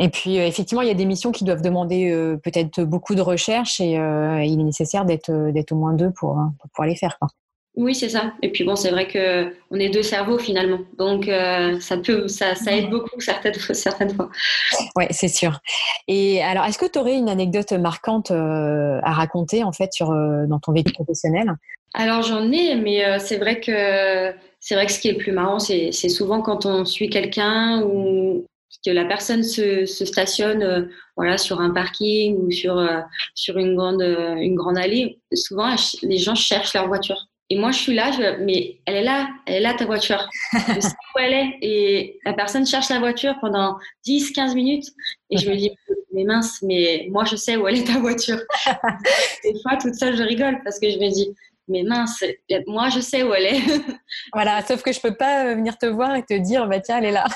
Et 0.00 0.08
puis, 0.08 0.38
euh, 0.38 0.46
effectivement, 0.46 0.82
il 0.82 0.88
y 0.88 0.90
a 0.90 0.94
des 0.94 1.04
missions 1.04 1.32
qui 1.32 1.44
doivent 1.44 1.62
demander 1.62 2.10
euh, 2.10 2.36
peut-être 2.36 2.82
beaucoup 2.84 3.14
de 3.14 3.20
recherche 3.20 3.80
et 3.80 3.98
euh, 3.98 4.42
il 4.42 4.60
est 4.60 4.64
nécessaire 4.64 5.04
d'être 5.04 5.30
au 5.72 5.76
moins 5.76 5.94
deux 5.94 6.10
pour, 6.10 6.38
pour 6.60 6.70
pouvoir 6.70 6.88
les 6.88 6.96
faire. 6.96 7.18
Quoi. 7.18 7.28
Oui, 7.76 7.94
c'est 7.94 8.08
ça. 8.08 8.32
Et 8.40 8.50
puis 8.50 8.64
bon, 8.64 8.74
c'est 8.74 8.90
vrai 8.90 9.06
que 9.06 9.54
on 9.70 9.78
est 9.78 9.90
deux 9.90 10.02
cerveaux 10.02 10.38
finalement, 10.38 10.78
donc 10.96 11.28
euh, 11.28 11.78
ça 11.78 11.98
peut, 11.98 12.26
ça, 12.26 12.54
ça 12.54 12.74
aide 12.74 12.88
beaucoup 12.88 13.20
certaines 13.20 13.52
certaines 13.52 14.14
fois. 14.14 14.30
Ouais, 14.96 15.08
c'est 15.10 15.28
sûr. 15.28 15.60
Et 16.08 16.42
alors, 16.42 16.64
est-ce 16.64 16.78
que 16.78 16.86
tu 16.86 16.98
aurais 16.98 17.16
une 17.16 17.28
anecdote 17.28 17.72
marquante 17.72 18.30
euh, 18.30 18.98
à 19.02 19.12
raconter 19.12 19.62
en 19.62 19.72
fait 19.72 19.92
sur 19.92 20.10
euh, 20.10 20.46
dans 20.46 20.58
ton 20.58 20.72
vécu 20.72 20.94
professionnel? 20.94 21.52
Alors 21.92 22.22
j'en 22.22 22.50
ai, 22.50 22.76
mais 22.76 23.18
c'est 23.18 23.36
vrai 23.36 23.60
que 23.60 24.34
c'est 24.66 24.74
vrai 24.74 24.86
que 24.86 24.92
ce 24.92 24.98
qui 24.98 25.06
est 25.06 25.12
le 25.12 25.18
plus 25.18 25.30
marrant, 25.30 25.60
c'est 25.60 25.92
souvent 25.92 26.42
quand 26.42 26.66
on 26.66 26.84
suit 26.84 27.08
quelqu'un 27.08 27.82
ou 27.82 28.44
que 28.84 28.90
la 28.90 29.04
personne 29.04 29.44
se, 29.44 29.86
se 29.86 30.04
stationne 30.04 30.62
euh, 30.64 30.82
voilà 31.16 31.38
sur 31.38 31.60
un 31.60 31.70
parking 31.70 32.36
ou 32.36 32.50
sur 32.50 32.76
euh, 32.76 33.00
sur 33.34 33.58
une 33.58 33.76
grande 33.76 34.02
une 34.02 34.56
grande 34.56 34.76
allée 34.76 35.20
souvent 35.32 35.74
les 36.02 36.18
gens 36.18 36.34
cherchent 36.34 36.74
leur 36.74 36.88
voiture. 36.88 37.28
Et 37.48 37.56
moi 37.56 37.70
je 37.70 37.78
suis 37.78 37.94
là 37.94 38.10
je, 38.10 38.42
mais 38.42 38.80
elle 38.86 38.96
est 38.96 39.02
là 39.04 39.28
elle 39.46 39.54
est 39.54 39.60
là 39.60 39.74
ta 39.74 39.86
voiture. 39.86 40.28
Je 40.52 40.80
sais 40.80 40.96
où 41.14 41.18
elle 41.20 41.32
est. 41.32 41.58
Et 41.62 42.18
la 42.26 42.32
personne 42.32 42.66
cherche 42.66 42.88
la 42.90 42.98
voiture 42.98 43.36
pendant 43.40 43.76
10 44.04 44.32
15 44.32 44.56
minutes. 44.56 44.88
Et 45.30 45.38
je 45.38 45.48
me 45.48 45.54
dis 45.54 45.70
mais 46.12 46.24
mince 46.24 46.60
mais 46.62 47.06
moi 47.10 47.24
je 47.24 47.36
sais 47.36 47.56
où 47.56 47.68
elle 47.68 47.78
est 47.78 47.86
ta 47.86 48.00
voiture. 48.00 48.40
Des 49.44 49.54
fois 49.62 49.76
toute 49.80 49.94
seule 49.94 50.16
je 50.16 50.24
rigole 50.24 50.60
parce 50.64 50.80
que 50.80 50.90
je 50.90 50.98
me 50.98 51.08
dis 51.08 51.36
mais 51.68 51.82
mince, 51.82 52.22
moi 52.66 52.88
je 52.88 53.00
sais 53.00 53.22
où 53.22 53.34
elle 53.34 53.46
est. 53.46 53.62
voilà, 54.32 54.62
sauf 54.62 54.82
que 54.82 54.92
je 54.92 55.00
peux 55.00 55.14
pas 55.14 55.46
euh, 55.46 55.54
venir 55.54 55.78
te 55.78 55.86
voir 55.86 56.14
et 56.14 56.22
te 56.22 56.34
dire, 56.34 56.66
bah 56.66 56.80
tiens, 56.80 56.98
elle 56.98 57.06
est 57.06 57.12
là. 57.12 57.26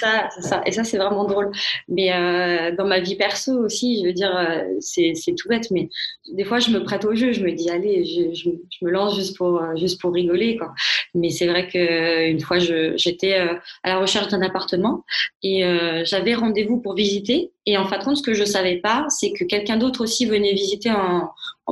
ça, 0.00 0.28
ça, 0.40 0.62
et 0.66 0.72
ça 0.72 0.84
c'est 0.84 0.98
vraiment 0.98 1.24
drôle. 1.24 1.50
Mais 1.88 2.12
euh, 2.12 2.74
dans 2.76 2.86
ma 2.86 3.00
vie 3.00 3.16
perso 3.16 3.52
aussi, 3.52 4.00
je 4.00 4.06
veux 4.06 4.12
dire, 4.12 4.36
euh, 4.36 4.64
c'est 4.80 5.14
tout 5.36 5.48
bête, 5.48 5.70
mais 5.70 5.88
des 6.32 6.44
fois 6.44 6.58
je 6.58 6.70
me 6.70 6.82
prête 6.82 7.04
au 7.04 7.14
jeu, 7.14 7.32
je 7.32 7.42
me 7.42 7.52
dis, 7.52 7.70
allez, 7.70 8.04
je, 8.04 8.34
je, 8.34 8.50
je 8.50 8.84
me 8.84 8.90
lance 8.90 9.14
juste 9.16 9.36
pour, 9.36 9.60
euh, 9.60 9.76
juste 9.76 10.00
pour 10.00 10.12
rigoler. 10.12 10.56
Quoi. 10.56 10.72
Mais 11.14 11.30
c'est 11.30 11.46
vrai 11.46 11.68
qu'une 11.68 12.40
fois 12.40 12.58
j'étais 12.58 13.34
à 13.34 13.88
la 13.88 13.98
recherche 13.98 14.28
d'un 14.28 14.42
appartement 14.42 15.04
et 15.42 15.64
euh, 15.64 16.02
j'avais 16.04 16.34
rendez-vous 16.34 16.80
pour 16.80 16.94
visiter. 16.94 17.52
Et 17.66 17.76
en 17.76 17.86
fin 17.86 17.98
de 17.98 18.04
compte, 18.04 18.16
ce 18.16 18.22
que 18.22 18.34
je 18.34 18.44
savais 18.44 18.76
pas, 18.76 19.06
c'est 19.08 19.32
que 19.32 19.44
quelqu'un 19.44 19.76
d'autre 19.76 20.02
aussi 20.02 20.26
venait 20.26 20.52
visiter 20.52 20.90
en, 20.90 21.30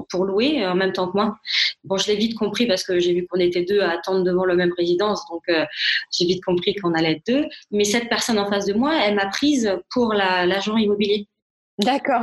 pour 0.08 0.24
louer 0.24 0.66
en 0.66 0.74
même 0.74 0.92
temps 0.92 1.08
que 1.08 1.16
moi. 1.16 1.36
Bon, 1.84 1.96
je 1.96 2.06
l'ai 2.08 2.16
vite 2.16 2.36
compris 2.36 2.66
parce 2.66 2.82
que 2.82 2.98
j'ai 2.98 3.14
vu 3.14 3.26
qu'on 3.26 3.40
était 3.40 3.64
deux 3.64 3.80
à 3.80 3.90
attendre 3.90 4.24
devant 4.24 4.44
la 4.44 4.54
même 4.54 4.72
résidence, 4.76 5.22
donc 5.30 5.42
euh, 5.48 5.64
j'ai 6.12 6.26
vite 6.26 6.44
compris 6.44 6.74
qu'on 6.74 6.94
allait 6.94 7.12
être 7.12 7.26
deux. 7.26 7.46
Mais 7.70 7.84
cette 7.84 8.08
personne 8.08 8.38
en 8.38 8.48
face 8.48 8.66
de 8.66 8.74
moi, 8.74 8.94
elle 9.04 9.14
m'a 9.14 9.26
prise 9.26 9.72
pour 9.92 10.12
l'agent 10.14 10.76
immobilier. 10.76 11.26
D'accord. 11.78 12.22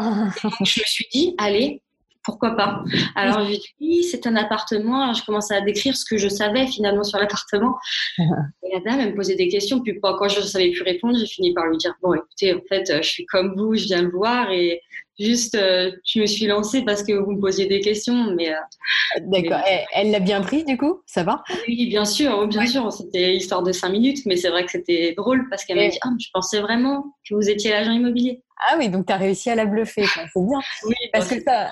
je 0.63 0.79
me 0.79 0.85
suis 0.85 1.07
dit, 1.11 1.35
allez, 1.37 1.81
pourquoi 2.27 2.57
pas? 2.57 2.83
Alors 3.15 3.45
j'ai 3.47 3.55
dit 3.55 3.73
oui, 3.79 4.03
c'est 4.03 4.27
un 4.27 4.35
appartement. 4.35 5.01
Alors, 5.01 5.15
je 5.15 5.25
commençais 5.25 5.55
à 5.55 5.61
décrire 5.61 5.95
ce 5.95 6.03
que 6.03 6.17
je 6.17 6.27
savais 6.27 6.67
finalement 6.67 7.03
sur 7.03 7.17
l'appartement. 7.19 7.77
Et 8.17 8.73
la 8.73 8.81
dame 8.81 8.99
elle 8.99 9.11
me 9.11 9.15
posait 9.15 9.35
des 9.35 9.47
questions. 9.47 9.79
Puis 9.79 9.97
quand 10.01 10.27
je 10.27 10.41
ne 10.41 10.45
savais 10.45 10.71
plus 10.71 10.83
répondre, 10.83 11.17
j'ai 11.17 11.25
fini 11.25 11.53
par 11.53 11.67
lui 11.67 11.77
dire 11.77 11.95
bon, 12.01 12.13
écoutez, 12.15 12.53
en 12.53 12.59
fait, 12.67 13.01
je 13.01 13.07
suis 13.07 13.25
comme 13.27 13.55
vous, 13.55 13.75
je 13.75 13.85
viens 13.85 14.01
le 14.01 14.11
voir 14.11 14.51
et 14.51 14.81
juste, 15.19 15.55
euh, 15.55 15.91
je 16.05 16.19
me 16.19 16.25
suis 16.25 16.45
lancée 16.45 16.83
parce 16.83 17.03
que 17.03 17.13
vous 17.13 17.31
me 17.31 17.39
posiez 17.39 17.67
des 17.67 17.79
questions. 17.79 18.33
Mais 18.35 18.51
euh, 18.51 18.57
d'accord. 19.21 19.61
Mais... 19.65 19.85
Elle 19.93 20.11
l'a 20.11 20.19
bien 20.19 20.41
pris 20.41 20.63
du 20.63 20.77
coup, 20.77 21.01
ça 21.05 21.23
va? 21.23 21.43
Oui, 21.67 21.87
bien 21.87 22.05
sûr, 22.05 22.47
bien 22.47 22.61
ouais. 22.61 22.67
sûr. 22.67 22.91
C'était 22.91 23.35
histoire 23.35 23.63
de 23.63 23.71
cinq 23.71 23.89
minutes, 23.89 24.25
mais 24.25 24.35
c'est 24.35 24.49
vrai 24.49 24.65
que 24.65 24.71
c'était 24.71 25.13
drôle 25.15 25.47
parce 25.49 25.65
qu'elle 25.65 25.77
m'a 25.77 25.87
dit 25.87 25.99
ah, 26.01 26.09
je 26.19 26.27
pensais 26.33 26.59
vraiment 26.59 27.15
que 27.27 27.35
vous 27.35 27.49
étiez 27.49 27.71
l'agent 27.71 27.91
immobilier. 27.91 28.41
Ah 28.69 28.75
oui, 28.77 28.89
donc 28.89 29.05
tu 29.05 29.13
as 29.13 29.17
réussi 29.17 29.49
à 29.49 29.55
la 29.55 29.65
bluffer, 29.65 30.05
c'est 30.05 30.21
bien. 30.35 30.59
Oui, 30.85 30.95
parce 31.13 31.27
que 31.27 31.41
ça, 31.43 31.69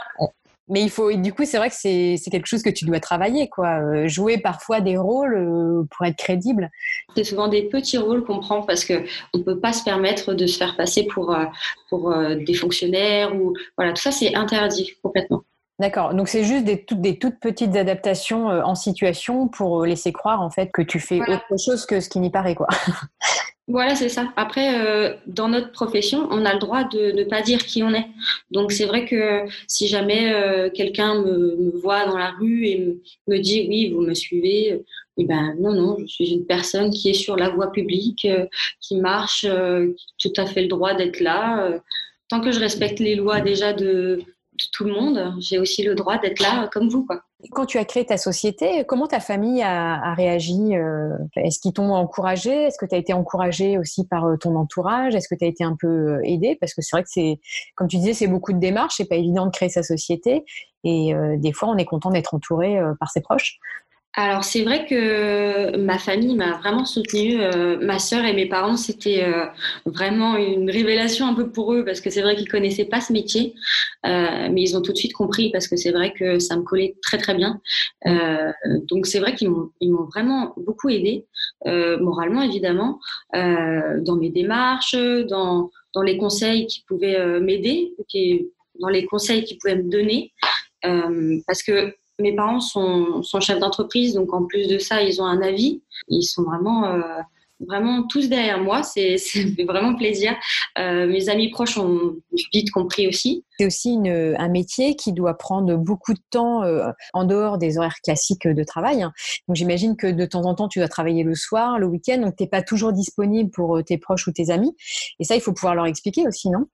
mais 0.68 0.82
il 0.82 0.90
faut, 0.90 1.12
du 1.14 1.32
coup, 1.32 1.46
c'est 1.46 1.58
vrai 1.58 1.70
que 1.70 1.76
c'est 1.76 2.18
quelque 2.32 2.48
chose 2.48 2.64
que 2.64 2.70
tu 2.70 2.86
dois 2.86 3.00
travailler, 3.00 3.48
quoi. 3.50 3.80
Euh, 3.82 4.08
jouer 4.08 4.40
parfois 4.40 4.82
des 4.82 4.98
rôles 4.98 5.36
euh, 5.36 5.84
pour 5.92 6.06
être 6.06 6.18
crédible. 6.18 6.72
C'est 7.16 7.24
souvent 7.24 7.48
des 7.48 7.64
petits 7.64 8.00
rôles 8.00 8.24
qu'on 8.24 8.40
prend 8.40 8.64
parce 8.64 8.84
que 8.84 9.04
on 9.34 9.44
peut 9.44 9.60
pas 9.60 9.74
se 9.74 9.84
permettre 9.84 10.34
de 10.34 10.48
se 10.48 10.58
faire 10.58 10.76
passer 10.76 11.04
pour 11.04 11.36
euh, 11.36 11.46
pour 11.90 12.14
des 12.16 12.54
fonctionnaires 12.56 13.36
ou 13.36 13.54
voilà, 13.78 13.94
tout 13.94 14.02
ça 14.02 14.12
c'est 14.12 14.36
interdit 14.36 14.94
complètement. 15.04 15.44
D'accord. 15.78 16.14
Donc 16.14 16.30
c'est 16.30 16.44
juste 16.44 16.64
des 16.66 16.84
toutes, 16.84 17.02
des 17.02 17.20
toutes 17.20 17.40
petites 17.40 17.76
adaptations 17.76 18.48
en 18.48 18.76
situation 18.76 19.48
pour 19.48 19.86
laisser 19.86 20.14
croire 20.14 20.42
en 20.42 20.50
fait 20.50 20.72
que 20.72 20.82
tu 20.82 21.00
fais 21.00 21.18
voilà. 21.18 21.36
autre 21.36 21.62
chose 21.64 21.86
que 21.86 22.00
ce 22.00 22.10
qui 22.10 22.20
n'y 22.20 22.32
paraît, 22.32 22.56
quoi. 22.56 22.68
Voilà, 23.68 23.96
c'est 23.96 24.10
ça. 24.10 24.32
Après, 24.36 24.80
euh, 24.80 25.16
dans 25.26 25.48
notre 25.48 25.72
profession, 25.72 26.28
on 26.30 26.46
a 26.46 26.54
le 26.54 26.60
droit 26.60 26.84
de 26.84 27.12
ne 27.12 27.24
pas 27.24 27.42
dire 27.42 27.66
qui 27.66 27.82
on 27.82 27.96
est. 27.96 28.06
Donc, 28.52 28.72
c'est 28.72 28.86
vrai 28.86 29.06
que 29.06 29.42
si 29.68 29.88
jamais 29.88 30.34
euh, 30.34 30.70
quelqu'un 30.70 31.16
me, 31.24 31.56
me, 31.56 31.72
voit 31.72 32.06
dans 32.06 32.18
la 32.18 32.30
rue 32.30 32.68
et 32.68 32.96
me, 33.28 33.40
dit 33.40 33.66
oui, 33.68 33.90
vous 33.90 34.02
me 34.02 34.14
suivez, 34.14 34.84
eh 35.18 35.26
ben 35.26 35.56
non, 35.60 35.74
non, 35.74 35.98
je 36.00 36.06
suis 36.06 36.32
une 36.32 36.46
personne 36.46 36.92
qui 36.92 37.10
est 37.10 37.14
sur 37.14 37.38
la 37.38 37.50
voie 37.50 37.72
publique, 37.72 38.26
euh, 38.26 38.46
qui 38.82 38.98
marche, 38.98 39.42
qui 39.42 39.48
a 39.48 39.82
tout 40.20 40.34
à 40.38 40.46
fait 40.46 40.62
le 40.62 40.68
droit 40.68 40.94
d'être 40.94 41.20
là. 41.20 41.82
tant 42.30 42.42
que 42.42 42.52
je 42.52 42.60
respecte 42.60 43.00
les 43.00 43.16
lois 43.16 43.42
déjà 43.42 43.74
de, 43.74 44.20
tout 44.72 44.84
le 44.84 44.94
monde, 44.94 45.34
j'ai 45.40 45.60
aussi 45.60 45.84
le 45.84 45.96
droit 45.96 46.18
d'être 46.18 46.40
là 46.40 46.70
comme 46.72 46.90
vous. 46.90 47.08
Quand 47.52 47.66
tu 47.66 47.78
as 47.78 47.86
créé 47.86 48.06
ta 48.06 48.18
société, 48.18 48.86
comment 48.88 49.08
ta 49.08 49.20
famille 49.20 49.62
a, 49.62 50.14
réagi 50.14 50.76
euh, 50.76 51.10
Est-ce 51.36 51.60
qu'ils 51.60 51.74
t'ont 51.74 51.92
encouragé? 51.92 52.52
Est-ce 52.52 52.78
que 52.78 52.86
tu 52.86 52.96
as 52.96 52.98
été 52.98 53.14
encouragé 53.14 53.78
aussi 53.78 54.08
par 54.08 54.26
euh, 54.26 54.38
ton 54.38 54.56
entourage? 54.56 55.16
Est-ce 55.16 55.28
que 55.28 55.36
tu 55.36 55.46
as 55.46 55.48
été 55.48 55.64
un 55.64 55.76
peu 55.80 55.88
euh, 55.88 56.22
aidé? 56.24 56.58
Parce 56.60 56.74
que 56.74 56.82
c'est 56.82 56.96
vrai 56.96 57.04
que 57.04 57.10
c'est, 57.12 57.40
comme 57.76 57.88
tu 57.88 57.98
disais, 57.98 58.14
c'est 58.14 58.28
beaucoup 58.28 58.54
de 58.54 58.60
démarches. 58.60 58.96
C'est 58.98 59.10
pas 59.10 59.16
évident 59.16 59.46
de 59.46 59.52
créer 59.52 59.70
sa 59.70 59.84
société. 59.84 60.44
Et 60.86 61.16
euh, 61.16 61.36
des 61.38 61.52
fois, 61.52 61.70
on 61.70 61.78
est 61.78 61.86
content 61.86 62.12
d'être 62.12 62.36
entouré 62.36 62.78
euh, 62.78 62.94
par 63.00 63.10
ses 63.10 63.20
proches. 63.20 63.58
Alors 64.18 64.46
c'est 64.46 64.64
vrai 64.64 64.86
que 64.86 65.76
ma 65.76 66.00
famille 66.00 66.36
m'a 66.36 66.58
vraiment 66.58 66.86
soutenue. 66.86 67.42
Euh, 67.42 67.78
ma 67.82 68.00
sœur 68.00 68.24
et 68.24 68.34
mes 68.34 68.48
parents, 68.48 68.78
c'était 68.78 69.24
euh, 69.24 69.46
vraiment 69.86 70.38
une 70.38 70.70
révélation 70.70 71.28
un 71.28 71.34
peu 71.34 71.52
pour 71.52 71.74
eux 71.74 71.84
parce 71.84 72.00
que 72.00 72.10
c'est 72.10 72.22
vrai 72.22 72.38
qu'ils 72.38 72.48
connaissaient 72.48 72.86
pas 72.86 73.02
ce 73.02 73.12
métier, 73.12 73.54
euh, 74.06 74.48
mais 74.50 74.62
ils 74.62 74.78
ont 74.78 74.82
tout 74.82 74.94
de 74.94 74.98
suite 74.98 75.12
compris 75.14 75.52
parce 75.52 75.68
que 75.68 75.76
c'est 75.76 75.92
vrai 75.92 76.14
que 76.14 76.40
ça 76.40 76.56
me 76.56 76.64
collait 76.64 76.96
très 77.02 77.18
très 77.18 77.34
bien. 77.36 77.60
Euh, 78.08 78.54
donc 78.90 79.06
c'est 79.06 79.20
vrai 79.20 79.36
qu'ils 79.36 79.50
m'ont 79.50 80.06
vraiment 80.14 80.54
beaucoup 80.56 80.88
aidé 80.88 81.26
euh, 81.68 81.98
moralement 82.00 82.42
évidemment 82.42 83.00
dans 83.34 84.16
mes 84.16 84.30
démarches, 84.30 84.96
dans 85.28 85.72
dans 85.94 86.02
les 86.02 86.18
conseils 86.18 86.68
qui 86.68 86.84
pouvaient 86.88 87.40
m'aider, 87.42 87.94
dans 88.80 88.90
les 88.90 89.06
conseils 89.06 89.44
qu'ils 89.44 89.58
pouvaient 89.58 89.76
me 89.76 89.90
donner, 89.90 90.32
parce 90.82 91.64
que 91.64 91.94
mes 92.20 92.36
parents 92.36 92.60
sont, 92.60 93.22
chefs 93.40 93.60
d'entreprise, 93.60 94.14
donc 94.14 94.34
en 94.34 94.46
plus 94.46 94.68
de 94.68 94.78
ça, 94.78 95.02
ils 95.02 95.22
ont 95.22 95.26
un 95.26 95.42
avis. 95.42 95.82
Ils 96.08 96.24
sont 96.24 96.44
vraiment, 96.44 96.86
euh, 96.86 97.02
vraiment 97.60 98.04
tous 98.04 98.30
derrière 98.30 98.60
moi. 98.60 98.84
C'est 98.84 99.18
vraiment 99.68 99.96
plaisir. 99.96 100.34
Euh, 100.78 101.08
mes 101.08 101.30
amis 101.30 101.50
proches 101.50 101.78
ont 101.78 102.16
vite 102.54 102.72
compris 102.72 103.08
aussi. 103.08 103.44
C'est 103.60 103.66
aussi 103.66 103.98
un 104.06 104.50
métier 104.50 104.96
qui 104.96 105.14
doit 105.14 105.38
prendre 105.38 105.76
beaucoup 105.76 106.14
de 106.14 106.22
temps 106.30 106.64
euh, 106.64 106.90
en 107.14 107.26
dehors 107.26 107.58
des 107.58 107.78
horaires 107.78 108.00
classiques 108.04 108.48
de 108.48 108.64
travail. 108.64 109.04
Hein. 109.04 109.12
Donc 109.48 109.58
j'imagine 109.58 109.98
que 109.98 110.08
de 110.08 110.26
temps 110.26 110.44
en 110.44 110.56
temps, 110.56 110.68
tu 110.68 110.80
dois 110.80 110.88
travailler 110.88 111.24
le 111.24 111.36
soir, 111.36 111.80
le 111.80 111.88
week-end, 111.88 112.20
donc 112.20 112.36
tu 112.38 112.44
n'es 112.44 112.50
pas 112.50 112.62
toujours 112.62 112.94
disponible 112.94 113.50
pour 113.52 113.82
tes 113.84 113.98
proches 113.98 114.28
ou 114.28 114.32
tes 114.32 114.50
amis. 114.52 114.76
Et 115.20 115.24
ça, 115.24 115.36
il 115.36 115.42
faut 115.42 115.54
pouvoir 115.54 115.76
leur 115.76 115.86
expliquer 115.86 116.28
aussi, 116.28 116.50
non? 116.50 116.68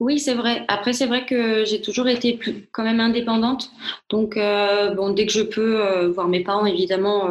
Oui, 0.00 0.18
c'est 0.18 0.32
vrai. 0.32 0.64
Après, 0.68 0.94
c'est 0.94 1.04
vrai 1.04 1.26
que 1.26 1.66
j'ai 1.66 1.82
toujours 1.82 2.08
été 2.08 2.38
quand 2.72 2.82
même 2.84 3.00
indépendante. 3.00 3.70
Donc, 4.08 4.38
euh, 4.38 4.94
bon, 4.94 5.10
dès 5.10 5.26
que 5.26 5.32
je 5.32 5.42
peux 5.42 5.78
euh, 5.78 6.08
voir 6.08 6.26
mes 6.26 6.42
parents, 6.42 6.64
évidemment, 6.64 7.30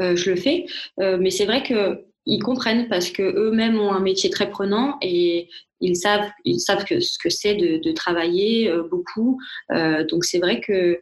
euh, 0.00 0.14
je 0.14 0.30
le 0.30 0.36
fais. 0.36 0.66
mais 0.98 1.30
c'est 1.30 1.44
vrai 1.44 1.64
que 1.64 2.04
ils 2.26 2.38
comprennent 2.38 2.88
parce 2.88 3.10
que 3.10 3.22
eux-mêmes 3.22 3.78
ont 3.78 3.92
un 3.92 4.00
métier 4.00 4.30
très 4.30 4.48
prenant 4.48 4.96
et 5.02 5.48
ils 5.80 5.96
savent, 5.96 6.30
ils 6.44 6.60
savent 6.60 6.86
ce 6.88 7.18
que 7.18 7.28
c'est 7.28 7.54
de, 7.56 7.76
de, 7.82 7.92
travailler 7.92 8.72
beaucoup. 8.90 9.38
donc, 10.08 10.24
c'est 10.24 10.38
vrai 10.38 10.60
que 10.60 11.00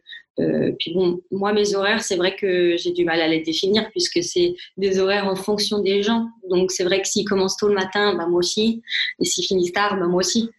puis 0.79 0.93
bon, 0.93 1.21
moi, 1.31 1.53
mes 1.53 1.75
horaires, 1.75 2.03
c'est 2.03 2.17
vrai 2.17 2.35
que 2.35 2.75
j'ai 2.75 2.91
du 2.91 3.05
mal 3.05 3.21
à 3.21 3.27
les 3.27 3.39
définir 3.41 3.89
puisque 3.91 4.21
c'est 4.23 4.55
des 4.77 4.99
horaires 4.99 5.27
en 5.27 5.35
fonction 5.35 5.79
des 5.79 6.01
gens. 6.01 6.27
Donc, 6.49 6.71
c'est 6.71 6.83
vrai 6.83 7.01
que 7.01 7.07
s'ils 7.07 7.25
commencent 7.25 7.57
tôt 7.57 7.69
le 7.69 7.75
matin, 7.75 8.15
bah, 8.15 8.25
moi 8.27 8.39
aussi. 8.39 8.81
Et 9.21 9.25
s'ils 9.25 9.45
finissent 9.45 9.73
tard, 9.73 9.97
bah, 9.97 10.07
moi 10.07 10.19
aussi. 10.19 10.49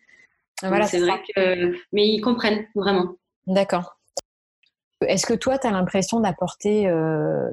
Voilà, 0.69 0.87
c'est 0.87 1.01
vrai 1.01 1.21
que. 1.35 1.73
Mais 1.93 2.07
ils 2.09 2.21
comprennent 2.21 2.67
vraiment. 2.75 3.17
D'accord. 3.47 3.99
Est-ce 5.07 5.27
que 5.27 5.35
toi, 5.35 5.59
tu 5.59 5.67
as 5.67 5.71
l'impression 5.71 6.21
d'apporter 6.21 6.87
euh, 6.89 7.51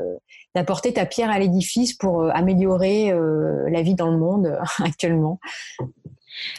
d'apporter 0.55 0.93
ta 0.93 1.05
pierre 1.05 1.29
à 1.29 1.39
l'édifice 1.39 1.93
pour 1.93 2.23
euh, 2.23 2.29
améliorer 2.33 3.11
euh, 3.11 3.69
la 3.69 3.81
vie 3.81 3.95
dans 3.95 4.09
le 4.09 4.17
monde 4.17 4.57
actuellement? 4.83 5.39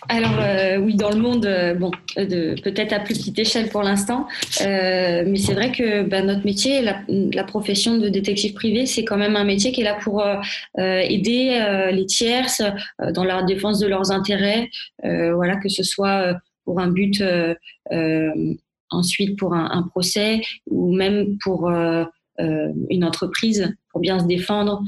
Alors 0.08 0.38
oui, 0.80 0.94
dans 0.94 1.10
le 1.10 1.16
monde, 1.16 1.76
bon, 1.78 1.90
peut-être 2.16 2.92
à 2.92 3.00
plus 3.00 3.18
petite 3.18 3.38
échelle 3.38 3.68
pour 3.68 3.82
l'instant, 3.82 4.28
mais 4.60 5.36
c'est 5.36 5.54
vrai 5.54 5.72
que 5.72 6.02
bah, 6.02 6.22
notre 6.22 6.44
métier, 6.44 6.82
la, 6.82 7.44
profession 7.44 7.98
de 7.98 8.08
détective 8.08 8.54
privé, 8.54 8.86
c'est 8.86 9.04
quand 9.04 9.16
même 9.16 9.36
un 9.36 9.44
métier 9.44 9.72
qui 9.72 9.80
est 9.80 9.84
là 9.84 9.98
pour 10.02 10.24
aider 10.78 11.88
les 11.92 12.06
tierces 12.06 12.62
dans 13.12 13.24
la 13.24 13.42
défense 13.42 13.78
de 13.78 13.86
leurs 13.86 14.10
intérêts, 14.10 14.68
voilà, 15.02 15.56
que 15.56 15.68
ce 15.68 15.82
soit 15.82 16.36
pour 16.64 16.80
un 16.80 16.88
but 16.88 17.22
ensuite 18.90 19.38
pour 19.38 19.54
un, 19.54 19.82
procès 19.90 20.42
ou 20.70 20.94
même 20.94 21.38
pour 21.42 21.70
une 22.38 23.04
entreprise 23.04 23.74
pour 23.90 24.00
bien 24.00 24.18
se 24.18 24.26
défendre, 24.26 24.82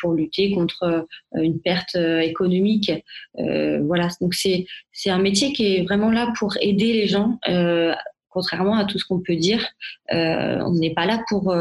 pour 0.00 0.14
lutter 0.14 0.52
contre 0.52 1.06
une 1.34 1.60
perte 1.60 1.94
économique. 1.94 2.90
voilà, 3.36 4.08
donc 4.20 4.34
c'est 4.34 4.66
c'est 4.92 5.10
un 5.10 5.18
métier 5.18 5.52
qui 5.52 5.76
est 5.76 5.82
vraiment 5.82 6.10
là 6.10 6.32
pour 6.38 6.56
aider 6.60 6.92
les 6.92 7.06
gens. 7.06 7.38
contrairement 8.30 8.76
à 8.78 8.86
tout 8.86 8.98
ce 8.98 9.04
qu'on 9.04 9.20
peut 9.20 9.36
dire, 9.36 9.64
on 10.10 10.74
n'est 10.74 10.94
pas 10.94 11.06
là 11.06 11.22
pour 11.28 11.54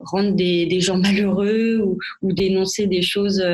rendre 0.00 0.32
des, 0.32 0.66
des, 0.66 0.80
gens 0.80 0.98
malheureux 0.98 1.80
ou, 1.84 1.98
ou 2.22 2.32
dénoncer 2.32 2.86
des 2.86 3.02
choses. 3.02 3.44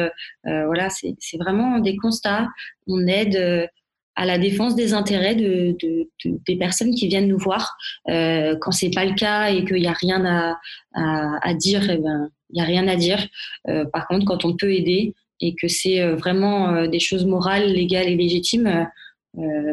voilà, 0.44 0.88
c'est 0.90 1.38
vraiment 1.38 1.78
des 1.80 1.96
constats. 1.96 2.48
On 2.86 3.06
aide 3.06 3.68
à 4.16 4.26
la 4.26 4.38
défense 4.38 4.74
des 4.74 4.92
intérêts 4.92 5.34
de, 5.34 5.76
des 6.24 6.56
personnes 6.56 6.94
qui 6.94 7.08
viennent 7.08 7.28
nous 7.28 7.38
voir. 7.38 7.76
Euh, 8.08 8.56
quand 8.60 8.72
c'est 8.72 8.90
pas 8.90 9.04
le 9.04 9.14
cas 9.14 9.50
et 9.50 9.64
qu'il 9.64 9.76
n'y 9.80 9.86
a 9.86 9.92
rien 9.92 10.24
à, 10.24 10.58
à, 10.94 11.54
dire, 11.54 11.88
eh 11.90 11.98
ben 11.98 12.30
il 12.52 12.60
a 12.60 12.64
rien 12.64 12.88
à 12.88 12.96
dire. 12.96 13.26
Euh, 13.68 13.84
par 13.92 14.06
contre, 14.08 14.24
quand 14.26 14.44
on 14.44 14.56
peut 14.56 14.72
aider 14.72 15.14
et 15.40 15.54
que 15.54 15.68
c'est 15.68 16.00
euh, 16.00 16.16
vraiment 16.16 16.74
euh, 16.74 16.86
des 16.86 16.98
choses 16.98 17.24
morales, 17.24 17.72
légales 17.72 18.08
et 18.08 18.16
légitimes, 18.16 18.86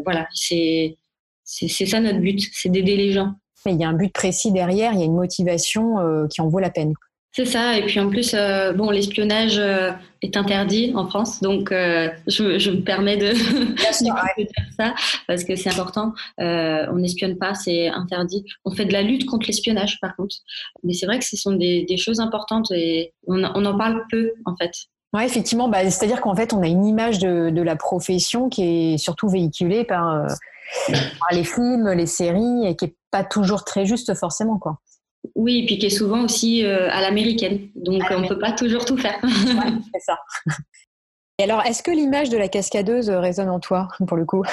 voilà, 0.05 0.27
c'est 0.33 0.97
c'est 1.43 1.85
ça 1.85 1.99
notre 1.99 2.19
but, 2.19 2.39
c'est 2.51 2.69
d'aider 2.69 2.95
les 2.95 3.11
gens. 3.11 3.33
Mais 3.65 3.73
il 3.73 3.79
y 3.79 3.83
a 3.83 3.89
un 3.89 3.93
but 3.93 4.13
précis 4.13 4.51
derrière, 4.51 4.93
il 4.93 4.99
y 4.99 5.01
a 5.01 5.05
une 5.05 5.15
motivation 5.15 5.95
qui 6.29 6.41
en 6.41 6.47
vaut 6.47 6.59
la 6.59 6.69
peine. 6.69 6.93
C'est 7.37 7.45
ça. 7.45 7.77
Et 7.77 7.85
puis 7.85 7.99
en 7.99 8.09
plus, 8.09 8.33
euh, 8.33 8.73
bon, 8.73 8.89
l'espionnage 8.89 9.59
euh, 9.59 9.91
est 10.23 10.35
interdit 10.35 10.91
en 10.95 11.05
France, 11.07 11.39
donc 11.39 11.71
euh, 11.71 12.09
je, 12.25 12.57
je, 12.57 12.71
me 12.71 12.81
permets 12.81 13.15
de, 13.15 13.31
dire 13.75 14.47
ça 14.75 14.95
parce 15.27 15.43
que 15.43 15.55
c'est 15.55 15.69
important. 15.69 16.13
on 16.39 16.95
n'espionne 16.95 17.37
pas, 17.37 17.53
c'est 17.53 17.89
interdit. 17.89 18.43
On 18.65 18.71
fait 18.71 18.85
de 18.85 18.93
la 18.93 19.03
lutte 19.03 19.27
contre 19.27 19.45
l'espionnage, 19.45 19.99
par 20.01 20.15
contre. 20.15 20.35
Mais 20.83 20.93
c'est 20.93 21.05
vrai 21.05 21.19
que 21.19 21.25
ce 21.25 21.37
sont 21.37 21.51
des, 21.51 21.85
des 21.85 21.97
choses 21.97 22.19
importantes 22.19 22.71
et 22.71 23.13
on, 23.27 23.43
on, 23.43 23.65
en 23.65 23.77
parle 23.77 24.03
peu, 24.09 24.31
en 24.45 24.55
fait. 24.55 24.71
Oui, 25.13 25.23
effectivement. 25.23 25.69
Bah, 25.69 25.87
C'est-à-dire 25.91 26.21
qu'en 26.21 26.35
fait, 26.35 26.53
on 26.53 26.63
a 26.63 26.67
une 26.67 26.87
image 26.87 27.19
de, 27.19 27.51
de, 27.51 27.61
la 27.61 27.75
profession 27.75 28.49
qui 28.49 28.63
est 28.63 28.97
surtout 28.97 29.29
véhiculée 29.29 29.83
par, 29.83 30.25
par 30.87 31.29
les 31.33 31.43
films, 31.43 31.87
les 31.91 32.07
séries, 32.07 32.65
et 32.65 32.75
qui 32.75 32.85
est 32.85 32.95
pas 33.11 33.23
toujours 33.23 33.63
très 33.63 33.85
juste 33.85 34.15
forcément, 34.15 34.57
quoi. 34.57 34.79
Oui, 35.35 35.59
et 35.59 35.65
puis 35.65 35.77
qui 35.77 35.85
est 35.85 35.89
souvent 35.89 36.23
aussi 36.23 36.63
euh, 36.63 36.89
à 36.91 37.01
l'américaine. 37.01 37.69
Donc, 37.75 38.03
on 38.09 38.19
ne 38.21 38.27
peut 38.27 38.39
pas 38.39 38.51
toujours 38.51 38.85
tout 38.85 38.97
faire. 38.97 39.19
c'est 39.93 40.01
ça. 40.01 40.17
Et 41.39 41.43
alors, 41.43 41.61
est-ce 41.65 41.83
que 41.83 41.91
l'image 41.91 42.29
de 42.29 42.37
la 42.37 42.47
cascadeuse 42.47 43.11
résonne 43.11 43.49
en 43.49 43.59
toi, 43.59 43.89
pour 44.07 44.17
le 44.17 44.25
coup? 44.25 44.43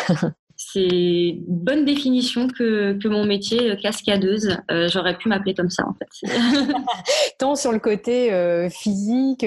C'est 0.57 0.81
une 0.81 1.45
bonne 1.47 1.85
définition 1.85 2.49
que, 2.49 2.99
mon 3.09 3.25
métier, 3.25 3.71
euh, 3.71 3.77
cascadeuse. 3.77 4.57
Euh, 4.71 4.89
j'aurais 4.89 5.17
pu 5.17 5.29
m'appeler 5.29 5.55
comme 5.55 5.71
ça, 5.71 5.85
en 5.87 5.95
fait. 5.95 6.31
Tant 7.39 7.57
sur 7.57 7.73
le 7.73 7.79
côté 7.79 8.31
physique, 8.71 9.47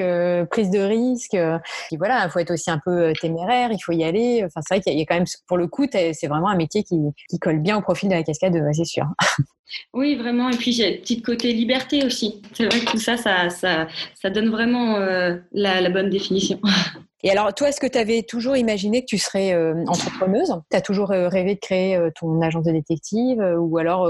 prise 0.52 0.70
de 0.70 0.80
risque. 0.80 1.34
Et 1.34 1.98
voilà, 1.98 2.26
il 2.26 2.30
faut 2.30 2.40
être 2.40 2.52
aussi 2.52 2.70
un 2.70 2.80
peu 2.84 3.14
téméraire, 3.20 3.72
il 3.72 3.80
faut 3.80 3.94
y 3.94 4.04
aller. 4.04 4.44
Enfin, 4.46 4.62
c'est 4.68 4.76
vrai 4.76 4.82
qu'il 4.82 4.98
y, 4.98 5.02
a 5.02 5.06
quand 5.06 5.16
même, 5.16 5.26
pour 5.48 5.58
le 5.58 5.68
coup, 5.68 5.86
c'est 5.92 6.28
vraiment 6.28 6.50
un 6.50 6.56
métier 6.56 6.84
qui, 6.84 6.98
qui, 7.30 7.40
colle 7.40 7.60
bien 7.60 7.78
au 7.78 7.82
profil 7.82 8.10
de 8.10 8.16
la 8.16 8.24
cascadeuse, 8.24 8.64
c'est 8.74 8.86
sûr. 8.86 9.06
Oui, 9.94 10.16
vraiment. 10.16 10.50
Et 10.50 10.58
puis, 10.58 10.72
j'ai 10.72 10.88
un 10.88 10.98
petit 10.98 11.22
côté 11.22 11.54
liberté 11.54 12.06
aussi. 12.06 12.42
C'est 12.54 12.66
vrai 12.66 12.80
que 12.80 12.92
tout 12.92 13.00
ça, 13.00 13.18
ça, 13.18 13.50
ça, 13.50 13.88
ça 14.16 14.30
donne 14.30 14.50
vraiment 14.50 14.96
euh, 14.96 15.36
la, 15.52 15.90
bonne 15.90 16.10
définition. 16.10 16.60
Et 17.24 17.32
alors, 17.32 17.54
toi, 17.54 17.70
est-ce 17.70 17.80
que 17.80 17.88
tu 17.88 17.98
avais 17.98 18.24
toujours 18.24 18.58
imaginé 18.58 19.02
que 19.02 19.08
tu 19.08 19.18
serais 19.18 19.54
euh, 19.54 19.84
entrepreneuse? 19.88 20.54
Tu 20.70 20.78
as 20.78 20.82
toujours 20.82 21.12
euh, 21.12 21.28
rêvé 21.30 21.56
de 21.56 21.60
créer 21.60 22.00
ton 22.20 22.42
agence 22.42 22.66
de 22.66 22.72
détective 22.72 23.40
Ou 23.60 23.78
alors, 23.78 24.08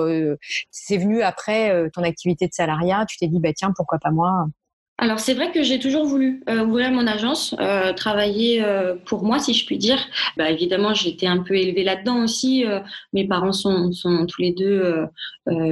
c'est 0.71 0.97
venu 0.97 1.21
après 1.21 1.89
ton 1.93 2.03
activité 2.03 2.47
de 2.47 2.53
salariat 2.53 3.05
Tu 3.07 3.17
t'es 3.17 3.27
dit, 3.27 3.39
bah, 3.39 3.53
tiens, 3.53 3.71
pourquoi 3.75 3.99
pas 3.99 4.11
moi? 4.11 4.47
Alors 4.99 5.19
c'est 5.19 5.35
vrai 5.35 5.51
que 5.51 5.61
j'ai 5.61 5.77
toujours 5.77 6.05
voulu 6.05 6.41
euh, 6.49 6.65
ouvrir 6.65 6.89
mon 6.89 7.05
agence, 7.05 7.53
euh, 7.59 7.93
travailler 7.93 8.63
euh, 8.63 8.95
pour 9.05 9.23
moi 9.23 9.37
si 9.37 9.53
je 9.53 9.63
puis 9.63 9.77
dire. 9.77 9.99
Bah, 10.37 10.49
évidemment 10.49 10.91
été 10.91 11.27
un 11.27 11.43
peu 11.43 11.55
élevée 11.55 11.83
là-dedans 11.83 12.23
aussi. 12.23 12.65
mes 13.13 13.27
parents 13.27 13.53
sont, 13.53 13.91
sont, 13.91 14.25
tous 14.25 14.41
les 14.41 14.53
deux 14.53 15.05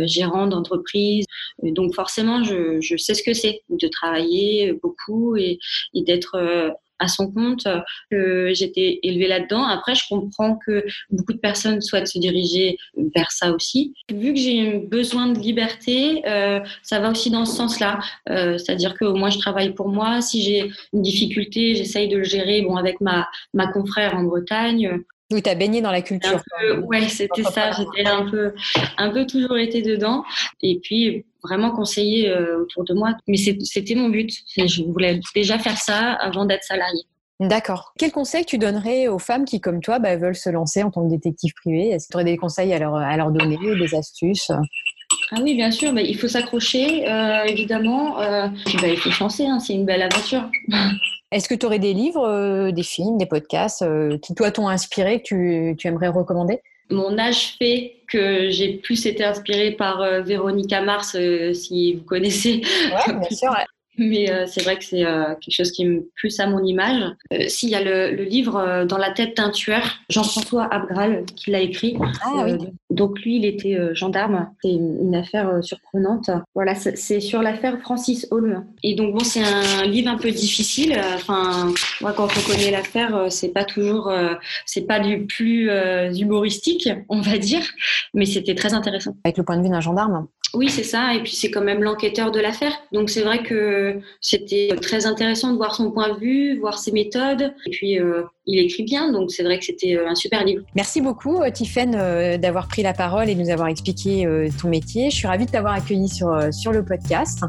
gérants 0.04 0.48
d'entreprise, 0.48 1.26
donc 1.64 1.94
forcément 1.96 2.44
je, 2.44 2.98
sais 2.98 3.14
ce 3.16 3.24
que 3.24 3.34
c'est 3.34 3.62
de 3.70 3.88
travailler 3.88 4.74
beaucoup 4.82 5.36
et 5.36 5.58
d'être 5.94 6.76
à 7.00 7.08
son 7.08 7.32
compte, 7.32 7.68
que 8.12 8.52
j'étais 8.54 9.00
élevée 9.04 9.28
là-dedans. 9.28 9.64
Après, 9.64 9.96
je 9.96 10.04
comprends 10.10 10.58
que 10.66 10.86
beaucoup 11.10 11.34
de 11.34 11.38
personnes 11.38 11.82
souhaitent 11.82 12.08
se 12.08 12.20
diriger 12.20 12.78
vers 13.16 13.32
ça 13.32 13.52
aussi. 13.52 13.94
Vu 14.12 14.34
que 14.34 14.40
j'ai 14.40 14.80
besoin 14.80 15.28
de 15.28 15.40
liberté, 15.40 16.24
euh, 16.28 16.60
ça 16.84 17.00
va 17.00 17.12
aussi 17.12 17.30
dans 17.30 17.46
ce 17.46 17.56
sens-là. 17.56 18.00
Euh, 18.30 18.58
c'est-à-dire 18.58 18.94
que 18.96 19.06
moi, 19.06 19.30
je 19.30 19.40
travaille 19.40 19.74
pour 19.74 19.90
moi. 19.90 20.22
Si 20.22 20.42
j'ai 20.42 20.72
une 20.94 21.02
difficulté, 21.02 21.76
j'essaye 21.76 22.08
de 22.08 22.18
le 22.18 22.24
gérer 22.24 22.62
bon, 22.62 22.76
avec 22.76 23.02
ma, 23.02 23.28
ma 23.54 23.68
confrère 23.68 24.16
en 24.16 24.24
Bretagne. 24.24 25.02
Oui, 25.32 25.42
tu 25.42 25.50
as 25.50 25.56
baigné 25.56 25.82
dans 25.82 25.92
la 25.92 26.02
culture. 26.02 26.40
Oui, 26.84 27.10
c'était 27.10 27.44
ça. 27.44 27.72
J'étais 27.72 28.08
un 28.08 28.30
peu, 28.30 28.54
un 28.98 29.10
peu 29.10 29.26
toujours 29.26 29.58
été 29.58 29.82
dedans. 29.82 30.24
Et 30.62 30.80
puis, 30.82 31.26
vraiment 31.46 31.72
conseiller 31.72 32.30
euh, 32.30 32.62
autour 32.62 32.84
de 32.84 32.94
moi. 32.94 33.16
Mais 33.28 33.38
c'était 33.38 33.96
mon 33.96 34.10
but. 34.10 34.32
Je 34.58 34.84
voulais 34.84 35.20
déjà 35.34 35.60
faire 35.60 35.78
ça 35.78 36.14
avant 36.14 36.46
d'être 36.46 36.64
salarié. 36.64 37.02
D'accord. 37.40 37.94
Quel 37.98 38.12
conseil 38.12 38.46
tu 38.46 38.58
donnerais 38.58 39.08
aux 39.08 39.20
femmes 39.20 39.46
qui, 39.46 39.60
comme 39.60 39.82
toi, 39.82 40.00
bah, 40.00 40.16
veulent 40.16 40.36
se 40.36 40.50
lancer 40.50 40.84
en 40.84 40.92
tant 40.92 41.04
que 41.04 41.10
détective 41.10 41.54
privé 41.54 41.90
Est-ce 41.90 42.08
que 42.08 42.12
tu 42.12 42.18
aurais 42.18 42.24
des 42.24 42.38
conseils 42.38 42.74
à 42.74 42.80
leur, 42.80 42.96
à 42.96 43.18
leur 43.18 43.32
donner, 43.32 43.58
des 43.58 43.96
astuces? 43.96 44.52
Ah 45.32 45.38
oui, 45.42 45.56
bien 45.56 45.70
sûr, 45.72 45.92
bah, 45.92 46.02
il 46.02 46.18
faut 46.18 46.30
s'accrocher, 46.30 47.10
euh, 47.10 47.44
évidemment. 47.44 48.22
Euh, 48.22 48.48
puis, 48.66 48.78
bah, 48.78 48.88
il 48.88 48.98
faut 48.98 49.12
se 49.12 49.22
lancer, 49.22 49.46
hein, 49.46 49.60
c'est 49.60 49.74
une 49.74 49.86
belle 49.86 50.02
aventure. 50.02 50.50
Est-ce 51.32 51.50
que 51.50 51.56
tu 51.56 51.66
aurais 51.66 51.80
des 51.80 51.94
livres, 51.94 52.72
des 52.72 52.84
films, 52.84 53.18
des 53.18 53.26
podcasts 53.26 53.84
qui, 54.22 54.36
toi, 54.36 54.52
t'ont 54.52 54.70
inspiré, 54.70 55.22
que 55.22 55.24
tu, 55.24 55.76
tu 55.78 55.88
aimerais 55.88 56.08
recommander? 56.08 56.62
Mon 56.90 57.18
âge 57.18 57.56
fait 57.58 57.98
que 58.08 58.50
j'ai 58.50 58.74
plus 58.74 59.06
été 59.06 59.24
inspirée 59.24 59.72
par 59.72 60.02
euh, 60.02 60.22
Véronica 60.22 60.82
Mars, 60.82 61.16
euh, 61.16 61.54
si 61.54 61.96
vous 61.96 62.04
connaissez. 62.04 62.62
Ouais, 62.92 63.14
bien 63.14 63.30
sûr. 63.30 63.52
Mais 63.98 64.32
c'est 64.48 64.64
vrai 64.64 64.78
que 64.78 64.84
c'est 64.84 65.04
quelque 65.04 65.52
chose 65.52 65.72
qui 65.72 65.86
me 65.86 66.10
plus 66.16 66.40
à 66.40 66.48
mon 66.48 66.64
image. 66.64 67.04
S'il 67.48 67.70
y 67.70 67.76
a 67.76 67.82
le, 67.82 68.24
livre 68.24 68.86
Dans 68.86 68.98
la 68.98 69.12
tête 69.12 69.38
d'un 69.38 69.50
tueur, 69.50 70.00
Jean-François 70.10 70.68
Abgral 70.74 71.26
qui 71.36 71.52
l'a 71.52 71.60
écrit. 71.60 71.98
Ah, 72.24 72.46
oui. 72.46 72.68
Donc 72.90 73.20
lui, 73.22 73.38
il 73.38 73.46
était 73.46 73.94
gendarme. 73.94 74.50
C'est 74.62 74.72
une, 74.72 75.16
affaire 75.16 75.64
surprenante. 75.64 76.30
Voilà, 76.56 76.76
c'est 76.76 77.20
sur 77.20 77.42
l'affaire 77.42 77.80
Francis 77.80 78.28
Holm. 78.32 78.66
Et 78.84 78.96
donc 78.96 79.14
bon, 79.14 79.24
c'est 79.24 79.44
un 79.44 79.86
livre 79.86 80.10
un 80.10 80.18
peu 80.18 80.32
difficile. 80.32 81.00
Enfin, 81.16 81.74
moi, 82.02 82.14
quand 82.14 82.28
on 82.38 82.52
connaît 82.52 82.72
l'affaire, 82.72 83.28
c'est 83.30 83.54
pas 83.54 83.64
toujours, 83.64 84.12
c'est 84.66 84.88
pas 84.88 85.00
du 85.00 85.26
plus 85.26 85.70
humoristique, 86.14 86.90
on 87.10 87.22
va 87.22 87.38
dire, 87.38 87.64
mais 88.14 88.26
c'était 88.26 88.56
très 88.56 88.74
intéressant. 88.74 89.16
Avec 89.24 89.38
le 89.38 89.44
point 89.44 89.58
de 89.58 89.64
vue 89.64 89.70
d'un 89.70 89.82
gendarme 89.82 90.28
oui, 90.56 90.70
c'est 90.70 90.84
ça. 90.84 91.14
Et 91.14 91.22
puis 91.22 91.34
c'est 91.34 91.52
quand 91.52 91.62
même 91.62 91.84
l'enquêteur 91.84 92.32
de 92.32 92.40
l'affaire. 92.40 92.72
Donc 92.92 93.10
c'est 93.10 93.24
vrai 93.24 93.44
que 93.44 93.85
c'était 94.22 94.70
très 94.82 95.06
intéressant 95.06 95.52
de 95.52 95.58
voir 95.58 95.76
son 95.76 95.92
point 95.92 96.14
de 96.14 96.20
vue, 96.20 96.60
voir 96.60 96.78
ses 96.78 96.92
méthodes. 96.92 97.54
Et 97.66 97.70
puis 97.72 98.00
euh, 98.00 98.24
il 98.46 98.60
écrit 98.60 98.84
bien, 98.84 99.12
donc 99.12 99.32
c'est 99.32 99.44
vrai 99.44 99.58
que 99.60 99.66
c'était 99.66 99.96
euh, 99.96 100.10
un 100.10 100.16
super 100.16 100.44
livre. 100.44 100.64
Merci 100.76 101.02
beaucoup, 101.02 101.42
euh, 101.42 101.50
Tiffaine, 101.50 101.92
d'avoir 102.38 102.68
pris 102.68 102.84
la 102.84 102.94
parole 102.94 103.30
et 103.30 103.36
de 103.36 103.42
nous 103.42 103.50
avoir 103.50 103.68
expliqué 103.68 104.28
ton 104.62 104.70
métier. 104.70 105.10
Je 105.10 105.16
suis 105.16 105.28
ravie 105.28 105.46
de 105.46 105.52
t'avoir 105.52 105.74
accueilli 105.74 106.10
sur, 106.10 106.54
sur 106.54 106.72
le 106.72 106.84
podcast. 106.84 107.42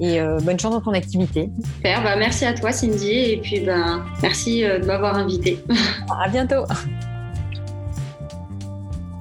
Et 0.00 0.20
bonne 0.42 0.58
chance 0.58 0.72
dans 0.72 0.80
ton 0.80 0.92
activité. 0.92 1.50
Super. 1.76 2.02
Bah, 2.02 2.16
merci 2.16 2.44
à 2.44 2.52
toi, 2.54 2.72
Cindy. 2.72 3.32
Et 3.32 3.36
puis 3.38 3.60
ben, 3.60 4.04
merci 4.22 4.62
de 4.62 4.84
m'avoir 4.84 5.16
invité. 5.16 5.58
À 6.24 6.28
bientôt. 6.28 6.64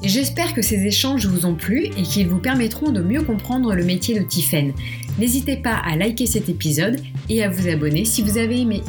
J'espère 0.04 0.54
que 0.54 0.62
ces 0.62 0.86
échanges 0.86 1.26
vous 1.26 1.46
ont 1.46 1.56
plu 1.56 1.86
et 1.86 2.04
qu'ils 2.04 2.28
vous 2.28 2.40
permettront 2.40 2.92
de 2.92 3.02
mieux 3.02 3.22
comprendre 3.22 3.74
le 3.74 3.86
métier 3.86 4.20
de 4.20 4.26
Tiffen. 4.26 4.74
N'hésitez 5.20 5.58
pas 5.58 5.76
à 5.76 5.96
liker 5.96 6.26
cet 6.26 6.50
épisode 6.50 7.00
et 7.30 7.44
à 7.44 7.50
vous 7.50 7.68
abonner 7.68 8.04
si 8.04 8.22
vous 8.22 8.38
avez 8.38 8.62
aimé. 8.62 8.82